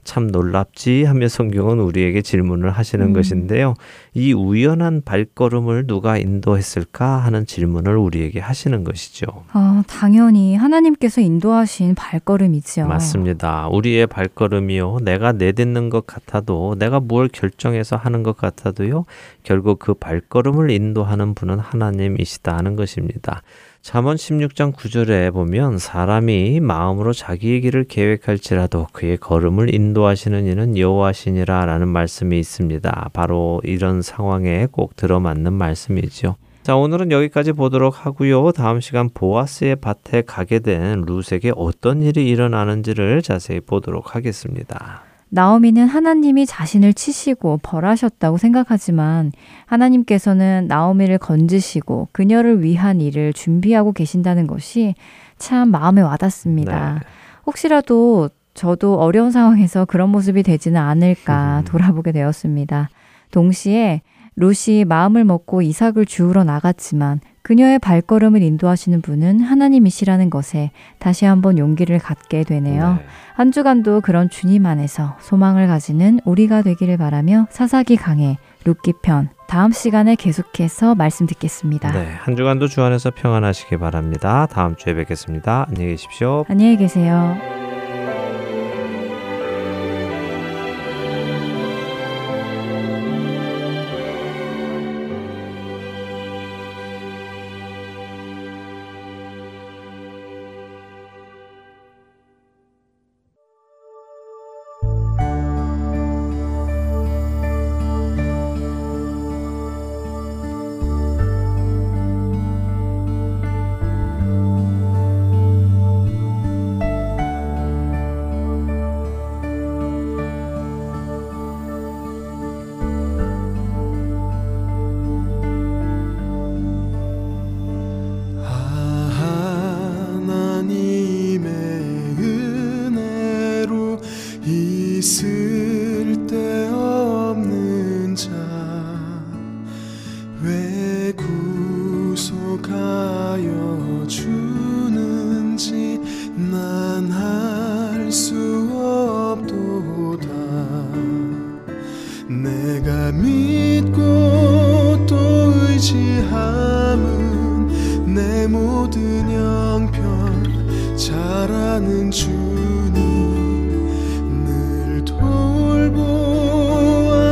참 0.08 0.28
놀랍지 0.28 1.04
하며 1.04 1.28
성경은 1.28 1.80
우리에게 1.80 2.22
질문을 2.22 2.70
하시는 2.70 3.08
음. 3.08 3.12
것인데요. 3.12 3.74
이 4.14 4.32
우연한 4.32 5.02
발걸음을 5.04 5.86
누가 5.86 6.16
인도했을까 6.16 7.18
하는 7.18 7.44
질문을 7.44 7.94
우리에게 7.94 8.40
하시는 8.40 8.84
것이죠. 8.84 9.26
아, 9.52 9.84
당연히 9.86 10.56
하나님께서 10.56 11.20
인도하신 11.20 11.94
발걸음이죠. 11.94 12.86
맞습니다. 12.86 13.68
우리의 13.68 14.06
발걸음이요. 14.06 15.00
내가 15.02 15.32
내딛는 15.32 15.90
것 15.90 16.06
같아도 16.06 16.74
내가 16.78 17.00
무엇 17.00 17.30
결정해서 17.30 17.96
하는 17.96 18.22
것 18.22 18.34
같아도요. 18.34 19.04
결국 19.42 19.78
그 19.78 19.92
발걸음을 19.92 20.70
인도하는 20.70 21.34
분은 21.34 21.58
하나님이시다 21.58 22.56
하는 22.56 22.76
것입니다. 22.76 23.42
잠언 23.88 24.16
16장 24.16 24.74
9절에 24.74 25.32
보면 25.32 25.78
사람이 25.78 26.60
마음으로 26.60 27.14
자기의 27.14 27.62
길을 27.62 27.84
계획할지라도 27.84 28.88
그의 28.92 29.16
걸음을 29.16 29.74
인도하시는 29.74 30.46
이는 30.46 30.76
여호와시니라라는 30.76 31.88
말씀이 31.88 32.38
있습니다. 32.38 33.08
바로 33.14 33.62
이런 33.64 34.02
상황에 34.02 34.66
꼭 34.70 34.94
들어맞는 34.94 35.54
말씀이죠. 35.54 36.36
자, 36.64 36.76
오늘은 36.76 37.12
여기까지 37.12 37.52
보도록 37.52 38.04
하고요. 38.04 38.52
다음 38.52 38.82
시간 38.82 39.08
보아스의 39.08 39.76
밭에 39.76 40.20
가게 40.26 40.58
된 40.58 41.06
룻에게 41.06 41.52
어떤 41.56 42.02
일이 42.02 42.28
일어나는지를 42.28 43.22
자세히 43.22 43.60
보도록 43.60 44.14
하겠습니다. 44.14 45.07
나오미는 45.30 45.86
하나님이 45.86 46.46
자신을 46.46 46.94
치시고 46.94 47.60
벌하셨다고 47.62 48.38
생각하지만 48.38 49.32
하나님께서는 49.66 50.66
나오미를 50.68 51.18
건지시고 51.18 52.08
그녀를 52.12 52.62
위한 52.62 53.00
일을 53.00 53.32
준비하고 53.32 53.92
계신다는 53.92 54.46
것이 54.46 54.94
참 55.36 55.70
마음에 55.70 56.00
와닿습니다. 56.00 56.94
네. 56.94 57.00
혹시라도 57.46 58.30
저도 58.54 58.98
어려운 58.98 59.30
상황에서 59.30 59.84
그런 59.84 60.10
모습이 60.10 60.42
되지는 60.42 60.80
않을까 60.80 61.60
음. 61.60 61.64
돌아보게 61.64 62.12
되었습니다. 62.12 62.88
동시에 63.30 64.02
롯이 64.34 64.84
마음을 64.86 65.24
먹고 65.24 65.62
이삭을 65.62 66.06
주우러 66.06 66.44
나갔지만 66.44 67.20
그녀의 67.48 67.78
발걸음을 67.78 68.42
인도하시는 68.42 69.00
분은 69.00 69.40
하나님이시라는 69.40 70.28
것에 70.28 70.70
다시 70.98 71.24
한번 71.24 71.56
용기를 71.56 71.98
갖게 71.98 72.44
되네요. 72.44 72.96
네. 72.96 73.06
한 73.32 73.52
주간도 73.52 74.02
그런 74.02 74.28
주님 74.28 74.66
안에서 74.66 75.16
소망을 75.18 75.66
가지는 75.66 76.20
우리가 76.26 76.60
되기를 76.60 76.98
바라며 76.98 77.46
사사기 77.48 77.96
강해 77.96 78.36
룻기편 78.66 79.30
다음 79.46 79.72
시간에 79.72 80.14
계속해서 80.14 80.94
말씀 80.94 81.24
듣겠습니다. 81.24 81.90
네, 81.92 82.12
한 82.20 82.36
주간도 82.36 82.68
주 82.68 82.82
안에서 82.82 83.12
평안하시기 83.12 83.78
바랍니다. 83.78 84.46
다음 84.50 84.76
주에 84.76 84.92
뵙겠습니다. 84.92 85.64
안녕히 85.70 85.92
계십시오. 85.92 86.44
안녕히 86.50 86.76
계세요. 86.76 87.67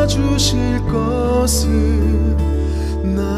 주실 0.07 0.81
것을 0.87 2.37
나 3.03 3.36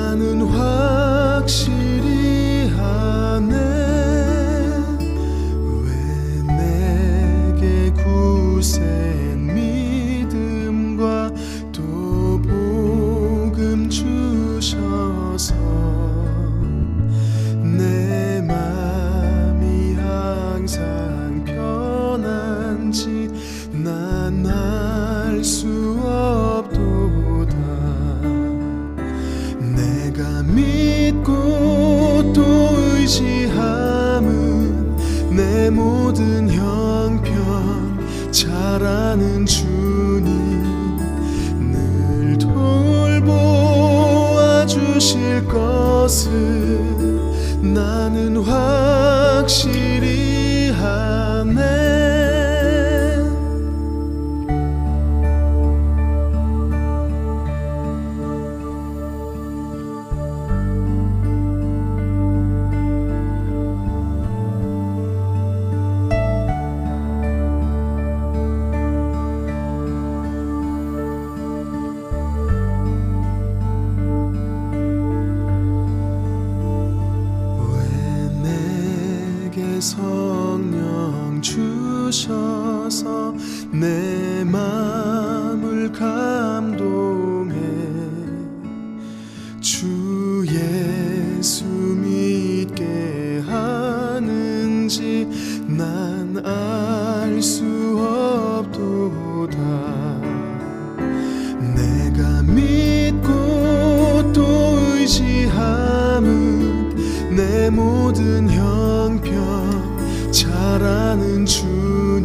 잘하는 110.78 111.44
주님 111.44 112.24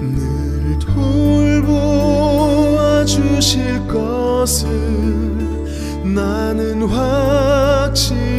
늘 0.00 0.78
돌보아 0.78 2.24
주실 3.04 3.84
것을 3.88 4.68
나는 6.04 6.82
확실 6.82 8.37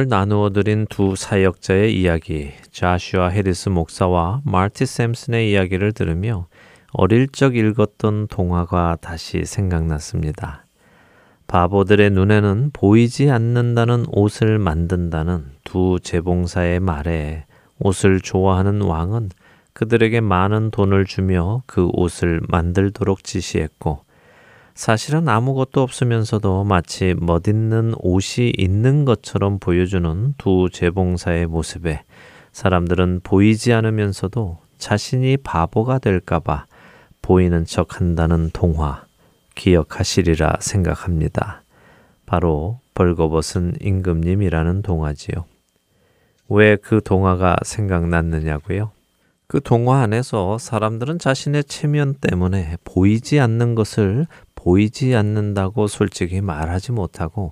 오늘 0.00 0.08
나누어 0.08 0.48
드린 0.48 0.86
두 0.88 1.14
사역자의 1.14 1.94
이야기, 1.94 2.52
자슈아 2.72 3.28
해리스 3.28 3.68
목사와 3.68 4.40
마티 4.46 4.86
샘슨의 4.86 5.50
이야기를 5.50 5.92
들으며 5.92 6.46
어릴 6.94 7.28
적 7.28 7.54
읽었던 7.54 8.28
동화가 8.28 8.96
다시 9.02 9.44
생각났습니다. 9.44 10.64
바보들의 11.48 12.12
눈에는 12.12 12.70
보이지 12.72 13.30
않는다는 13.30 14.06
옷을 14.10 14.58
만든다는 14.58 15.50
두 15.64 15.98
재봉사의 16.02 16.80
말에 16.80 17.44
옷을 17.78 18.22
좋아하는 18.22 18.80
왕은 18.80 19.28
그들에게 19.74 20.22
많은 20.22 20.70
돈을 20.70 21.04
주며 21.04 21.62
그 21.66 21.90
옷을 21.92 22.40
만들도록 22.48 23.22
지시했고 23.22 24.00
사실은 24.80 25.28
아무것도 25.28 25.82
없으면서도 25.82 26.64
마치 26.64 27.14
멋있는 27.20 27.92
옷이 27.98 28.50
있는 28.56 29.04
것처럼 29.04 29.58
보여주는 29.58 30.32
두 30.38 30.70
재봉사의 30.72 31.48
모습에 31.48 32.02
사람들은 32.52 33.20
보이지 33.22 33.74
않으면서도 33.74 34.56
자신이 34.78 35.36
바보가 35.36 35.98
될까봐 35.98 36.64
보이는 37.20 37.66
척 37.66 38.00
한다는 38.00 38.48
동화 38.54 39.04
기억하시리라 39.54 40.56
생각합니다. 40.60 41.62
바로 42.24 42.80
벌거벗은 42.94 43.74
임금님이라는 43.82 44.80
동화지요. 44.80 45.44
왜 46.48 46.76
그 46.76 47.02
동화가 47.04 47.56
생각났느냐고요? 47.64 48.92
그 49.46 49.60
동화 49.60 50.02
안에서 50.02 50.58
사람들은 50.58 51.18
자신의 51.18 51.64
체면 51.64 52.14
때문에 52.14 52.76
보이지 52.84 53.40
않는 53.40 53.74
것을 53.74 54.28
보이지 54.62 55.14
않는다고 55.14 55.86
솔직히 55.86 56.42
말하지 56.42 56.92
못하고 56.92 57.50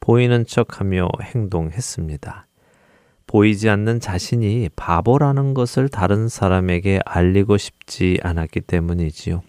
보이는 0.00 0.46
척 0.46 0.80
하며 0.80 1.08
행동했습니다. 1.20 2.46
보이지 3.26 3.68
않는 3.68 4.00
자신이 4.00 4.70
바보라는 4.74 5.52
것을 5.52 5.90
다른 5.90 6.28
사람에게 6.28 7.00
알리고 7.04 7.58
싶지 7.58 8.18
않았기 8.22 8.62
때문이지요. 8.62 9.42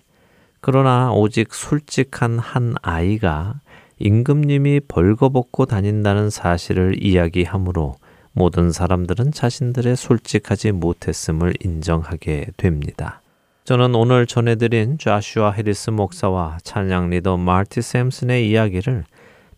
그러나 0.59 1.13
오직 1.13 1.53
솔직한 1.53 2.39
한 2.39 2.75
아이가 2.81 3.61
임금님이 3.99 4.81
벌거벗고 4.89 5.65
다닌다는 5.65 6.29
사실을 6.29 7.01
이야기하므로 7.01 7.95
모든 8.33 8.71
사람들은 8.71 9.31
자신들의 9.31 9.95
솔직하지 9.95 10.73
못했음을 10.73 11.53
인정하게 11.63 12.47
됩니다. 12.57 13.21
저는 13.67 13.95
오늘 13.95 14.25
전해드린 14.25 14.97
좌슈아 14.97 15.51
해리스 15.51 15.89
목사와 15.89 16.59
찬양 16.63 17.09
리더 17.09 17.35
마티 17.35 17.81
샘슨의 17.81 18.49
이야기를 18.49 19.03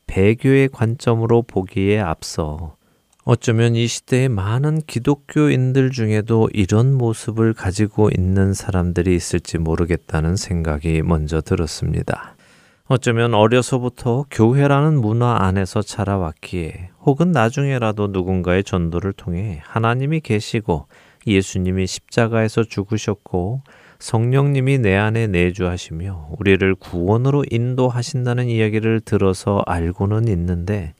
배교의 0.07 0.70
관점으로 0.70 1.43
보기에 1.43 1.99
앞서 1.99 2.76
어쩌면 3.24 3.76
이 3.76 3.86
시대의 3.86 4.30
많은 4.30 4.82
기독교인들 4.88 5.91
중에도 5.91 6.49
이런 6.53 6.95
모습을 6.95 7.53
가지고 7.53 8.10
있는 8.10 8.55
사람들이 8.55 9.14
있을지 9.14 9.60
모르겠다는 9.60 10.38
생각이 10.38 11.03
먼저 11.03 11.39
들었습니다. 11.39 12.36
어쩌면 12.88 13.36
어려서부터 13.36 14.26
교회라는 14.32 14.99
문화 14.99 15.43
안에서 15.43 15.84
자라왔기에 15.84 16.89
혹은 17.05 17.32
나중에라도 17.32 18.07
누군가의 18.07 18.64
전도를 18.64 19.14
통해 19.14 19.62
하나님이 19.66 20.22
계시고 20.22 20.88
예수님이 21.28 21.86
십자가에서 21.86 22.64
죽으셨고 22.64 23.62
성령님이 24.00 24.78
내 24.80 24.95
안에 24.95 25.28
내주하시며 25.28 26.30
우리를 26.39 26.76
구원으로 26.76 27.43
인도하신다는 27.50 28.47
이야기를 28.47 29.02
들어서 29.02 29.62
알고는 29.68 30.30
있는데 30.30 30.93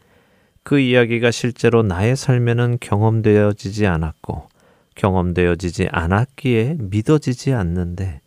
그 0.64 0.80
이야기가 0.80 1.32
실제로 1.32 1.82
나의 1.82 2.18
삶에는 2.18 2.78
경험되어지지 2.82 3.88
않았고 3.88 4.50
경험되어지지 4.95 5.88
않았기에 5.91 6.76
믿어지지 6.78 7.54
않는데 7.54 8.20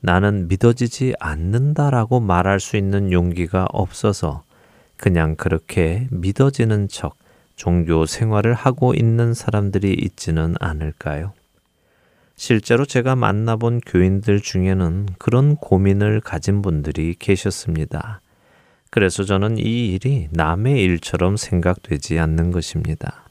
나는 0.00 0.46
믿어지지 0.46 1.14
않는다라고 1.18 2.20
말할 2.20 2.60
수 2.60 2.76
있는 2.76 3.10
용기가 3.10 3.66
없어서 3.72 4.44
그냥 4.98 5.36
그렇게 5.36 6.06
믿어지는 6.10 6.88
척 6.88 7.16
종교 7.56 8.04
생활을 8.04 8.52
하고 8.52 8.94
있는 8.94 9.32
사람들이 9.32 9.94
있지는 9.94 10.54
않을까요? 10.60 11.32
실제로 12.38 12.86
제가 12.86 13.16
만나본 13.16 13.80
교인들 13.80 14.40
중에는 14.40 15.08
그런 15.18 15.56
고민을 15.56 16.20
가진 16.20 16.62
분들이 16.62 17.16
계셨습니다. 17.18 18.20
그래서 18.90 19.24
저는 19.24 19.58
이 19.58 19.88
일이 19.88 20.28
남의 20.30 20.80
일처럼 20.84 21.36
생각되지 21.36 22.16
않는 22.20 22.52
것입니다. 22.52 23.28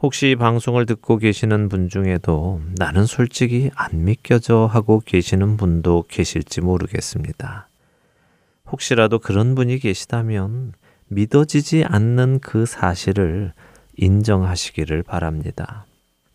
혹시 0.00 0.36
방송을 0.38 0.84
듣고 0.84 1.16
계시는 1.16 1.70
분 1.70 1.88
중에도 1.88 2.60
나는 2.76 3.06
솔직히 3.06 3.70
안 3.74 4.04
믿겨져 4.04 4.68
하고 4.70 5.00
계시는 5.00 5.56
분도 5.56 6.04
계실지 6.06 6.60
모르겠습니다. 6.60 7.70
혹시라도 8.70 9.20
그런 9.20 9.54
분이 9.54 9.78
계시다면 9.78 10.74
믿어지지 11.06 11.84
않는 11.84 12.40
그 12.40 12.66
사실을 12.66 13.54
인정하시기를 13.96 15.02
바랍니다. 15.02 15.86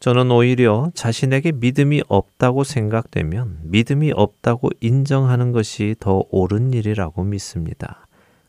저는 0.03 0.31
오히려 0.31 0.91
자신에게 0.95 1.53
믿음이 1.53 2.03
없다고 2.09 2.65
생각되면 2.65 3.59
믿음이 3.63 4.11
없다고 4.13 4.67
인정하는 4.81 5.53
것이 5.53 5.95
더 5.97 6.25
옳은 6.29 6.73
일이라고 6.73 7.23
믿습니다. 7.23 8.05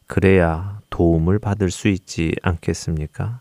그래야 0.08 0.80
도움을 0.90 1.38
받을 1.38 1.70
수 1.70 1.86
있지 1.86 2.32
않겠습니까? 2.42 3.38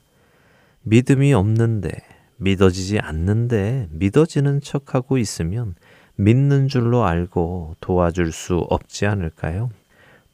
믿음이 0.83 1.33
없는데, 1.33 1.89
믿어지지 2.37 2.99
않는데 2.99 3.87
믿어지는 3.89 4.61
척하고 4.61 5.17
있으면 5.17 5.73
믿는 6.15 6.67
줄로 6.67 7.05
알고 7.05 7.77
도와줄 7.79 8.31
수 8.31 8.57
없지 8.69 9.07
않을까요? 9.07 9.71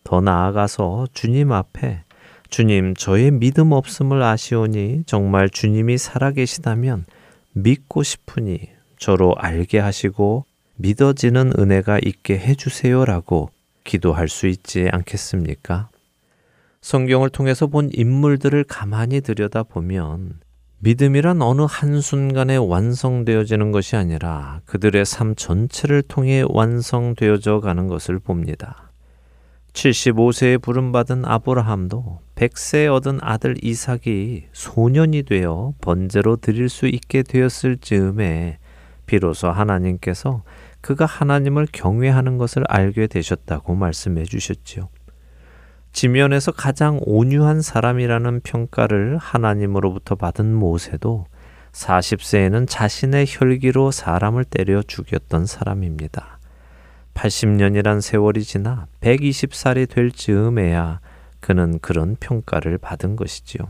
더 0.04 0.20
나아가서 0.20 1.08
주님 1.14 1.54
앞에 1.54 2.02
주님, 2.50 2.94
저의 2.96 3.32
믿음 3.32 3.72
없음을 3.72 4.22
아시오니 4.22 5.04
정말 5.06 5.50
주님이 5.50 5.98
살아계시다면 5.98 7.06
믿고 7.62 8.04
싶으니 8.04 8.70
저로 8.98 9.36
알게 9.38 9.80
하시고 9.80 10.46
믿어지는 10.76 11.54
은혜가 11.58 12.00
있게 12.04 12.38
해주세요라고 12.38 13.50
기도할 13.84 14.30
수 14.30 14.48
있지 14.48 14.88
않겠습니까? 14.92 15.90
성경을 16.82 17.30
통해서 17.30 17.68
본 17.68 17.90
인물들을 17.92 18.64
가만히 18.64 19.22
들여다보면 19.22 20.40
믿음이란 20.80 21.42
어느 21.42 21.66
한순간에 21.68 22.56
완성되어지는 22.56 23.72
것이 23.72 23.98
아니라 23.98 24.62
그들의 24.66 25.06
삶 25.06 25.36
전체를 25.36 26.04
통해 26.04 26.46
완성되어져 26.48 27.60
가는 27.60 27.88
것을 27.88 28.20
봅니다. 28.20 28.89
75세에 29.74 30.62
부름받은 30.62 31.26
아브라함도 31.26 32.20
100세 32.36 32.94
얻은 32.94 33.20
아들 33.22 33.56
이삭이 33.64 34.48
소년이 34.52 35.24
되어 35.24 35.74
번제로 35.82 36.36
드릴 36.36 36.70
수 36.70 36.88
있게 36.88 37.24
되었을 37.24 37.78
즈음에 37.78 38.60
비로소 39.06 39.50
하나님께서 39.50 40.44
그가 40.82 41.06
하나님을 41.06 41.68
경외하는 41.72 42.38
것을 42.38 42.64
알게 42.68 43.08
되셨다고 43.08 43.76
말씀해 43.76 44.24
주셨지요. 44.24 44.90
지면에서 45.92 46.52
가장 46.52 47.00
온유한 47.02 47.62
사람이라는 47.62 48.42
평가를 48.42 49.18
하나님으로부터 49.18 50.16
받은 50.16 50.54
모세도 50.54 51.26
40세에는 51.72 52.68
자신의 52.68 53.26
혈기로 53.28 53.92
사람을 53.92 54.46
때려 54.46 54.82
죽였던 54.84 55.46
사람입니다. 55.46 56.39
80년이란 57.20 58.00
세월이 58.00 58.44
지나 58.46 58.88
120살이 59.02 59.90
될 59.90 60.10
즈음에야 60.10 61.02
그는 61.42 61.78
그런 61.80 62.16
평가를 62.18 62.78
받은 62.78 63.18
것이지요. 63.18 63.68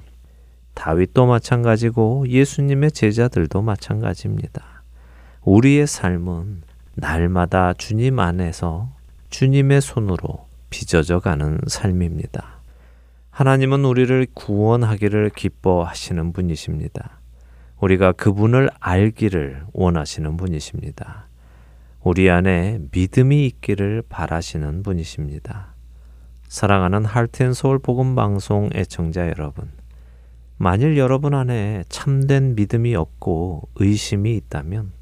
다윗도 0.76 1.26
마찬가지고 1.26 2.28
예수님의 2.28 2.92
제자들도 2.92 3.64
마찬가지입니다. 3.64 4.84
우리의 5.42 5.88
삶은 5.88 6.62
날마다 6.94 7.74
주님 7.74 8.20
안에서 8.20 8.92
주님의 9.32 9.82
손으로 9.82 10.46
빚어져 10.70 11.20
가는 11.20 11.58
삶입니다. 11.66 12.60
하나님은 13.32 13.84
우리를 13.84 14.28
구원하기를 14.36 15.32
기뻐하시는 15.32 16.34
분이십니다. 16.34 17.20
우리가 17.80 18.12
그분을 18.12 18.70
알기를 18.80 19.64
원하시는 19.74 20.38
분이십니다. 20.38 21.30
우리 22.02 22.30
안에 22.30 22.80
믿음이 22.92 23.46
있기를 23.46 24.04
바라시는 24.08 24.84
분이십니다. 24.84 25.74
사랑하는 26.48 27.04
할텐서울 27.04 27.80
복음 27.80 28.16
방송 28.16 28.70
애청자 28.74 29.28
여러분. 29.28 29.70
만일 30.58 30.98
여러분 30.98 31.34
안에 31.34 31.84
참된 31.90 32.56
믿음이 32.56 32.96
없고 32.96 33.70
의심이 33.76 34.36
있다면 34.36 34.94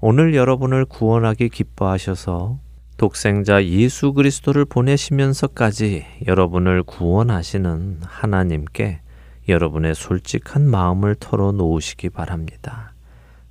오늘 0.00 0.34
여러분을 0.34 0.86
구원하기 0.86 1.50
기뻐하셔서 1.50 2.58
독생자 2.96 3.64
예수 3.64 4.14
그리스도를 4.14 4.64
보내시면서까지 4.64 6.06
여러분을 6.26 6.82
구원하시는 6.82 8.00
하나님께 8.02 9.00
여러분의 9.48 9.94
솔직한 9.94 10.68
마음을 10.68 11.16
털어 11.16 11.52
놓으시기 11.52 12.10
바랍니다. 12.10 12.92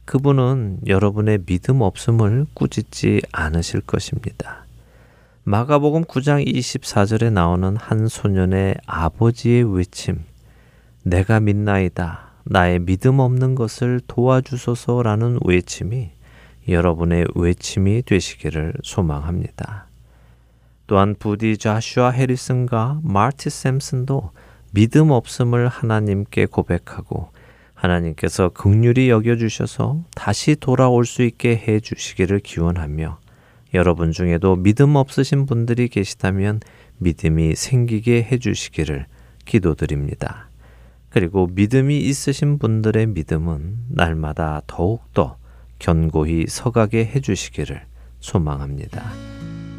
그분은 0.09 0.79
여러분의 0.87 1.45
믿음 1.45 1.81
없음을 1.81 2.47
꾸짖지 2.55 3.21
않으실 3.31 3.81
것입니다. 3.81 4.65
마가복음 5.43 6.05
9장 6.05 6.47
24절에 6.47 7.31
나오는 7.31 7.77
한 7.77 8.07
소년의 8.07 8.77
아버지의 8.87 9.71
외침, 9.71 10.23
내가 11.03 11.39
믿나이다. 11.39 12.31
나의 12.45 12.79
믿음 12.79 13.19
없는 13.19 13.53
것을 13.53 14.01
도와주소서라는 14.07 15.41
외침이 15.45 16.09
여러분의 16.67 17.27
외침이 17.35 18.01
되시기를 18.01 18.73
소망합니다. 18.81 19.85
또한 20.87 21.13
부디 21.19 21.55
자슈아 21.55 22.09
해리슨과 22.09 23.01
마티 23.03 23.51
샘슨도 23.51 24.31
믿음 24.71 25.11
없음을 25.11 25.67
하나님께 25.67 26.47
고백하고 26.47 27.29
하나님께서 27.79 28.49
극률이 28.49 29.09
여겨 29.09 29.37
주셔서 29.37 30.03
다시 30.13 30.55
돌아올 30.55 31.05
수 31.05 31.23
있게 31.23 31.55
해 31.55 31.79
주시기를 31.79 32.39
기원하며 32.39 33.19
여러분 33.73 34.11
중에도 34.11 34.55
믿음 34.55 34.95
없으신 34.95 35.45
분들이 35.45 35.87
계시다면 35.87 36.59
믿음이 36.97 37.55
생기게 37.55 38.27
해 38.29 38.37
주시기를 38.37 39.05
기도드립니다. 39.45 40.49
그리고 41.09 41.47
믿음이 41.47 41.97
있으신 41.99 42.59
분들의 42.59 43.07
믿음은 43.07 43.77
날마다 43.89 44.61
더욱더 44.67 45.37
견고히 45.79 46.45
서가게 46.47 47.05
해 47.05 47.19
주시기를 47.21 47.81
소망합니다. 48.19 49.03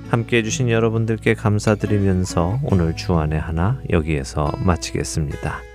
함께 0.09 0.39
해주신 0.39 0.71
여러분들께 0.71 1.35
감사드리면서 1.35 2.61
오늘 2.65 2.97
주안의 2.97 3.39
하나 3.39 3.81
여기에서 3.91 4.51
마치겠습니다. 4.65 5.70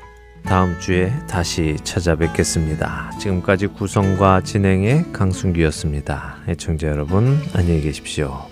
다음 0.45 0.79
주에 0.79 1.11
다시 1.27 1.75
찾아뵙겠습니다. 1.83 3.11
지금까지 3.19 3.67
구성과 3.67 4.41
진행의 4.41 5.11
강순기였습니다. 5.11 6.37
애청자 6.47 6.87
여러분, 6.87 7.39
안녕히 7.53 7.81
계십시오. 7.81 8.45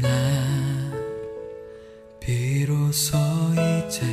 나 0.00 0.08
비로소 2.20 3.18
이제 3.86 4.06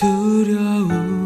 마소서 0.00 1.17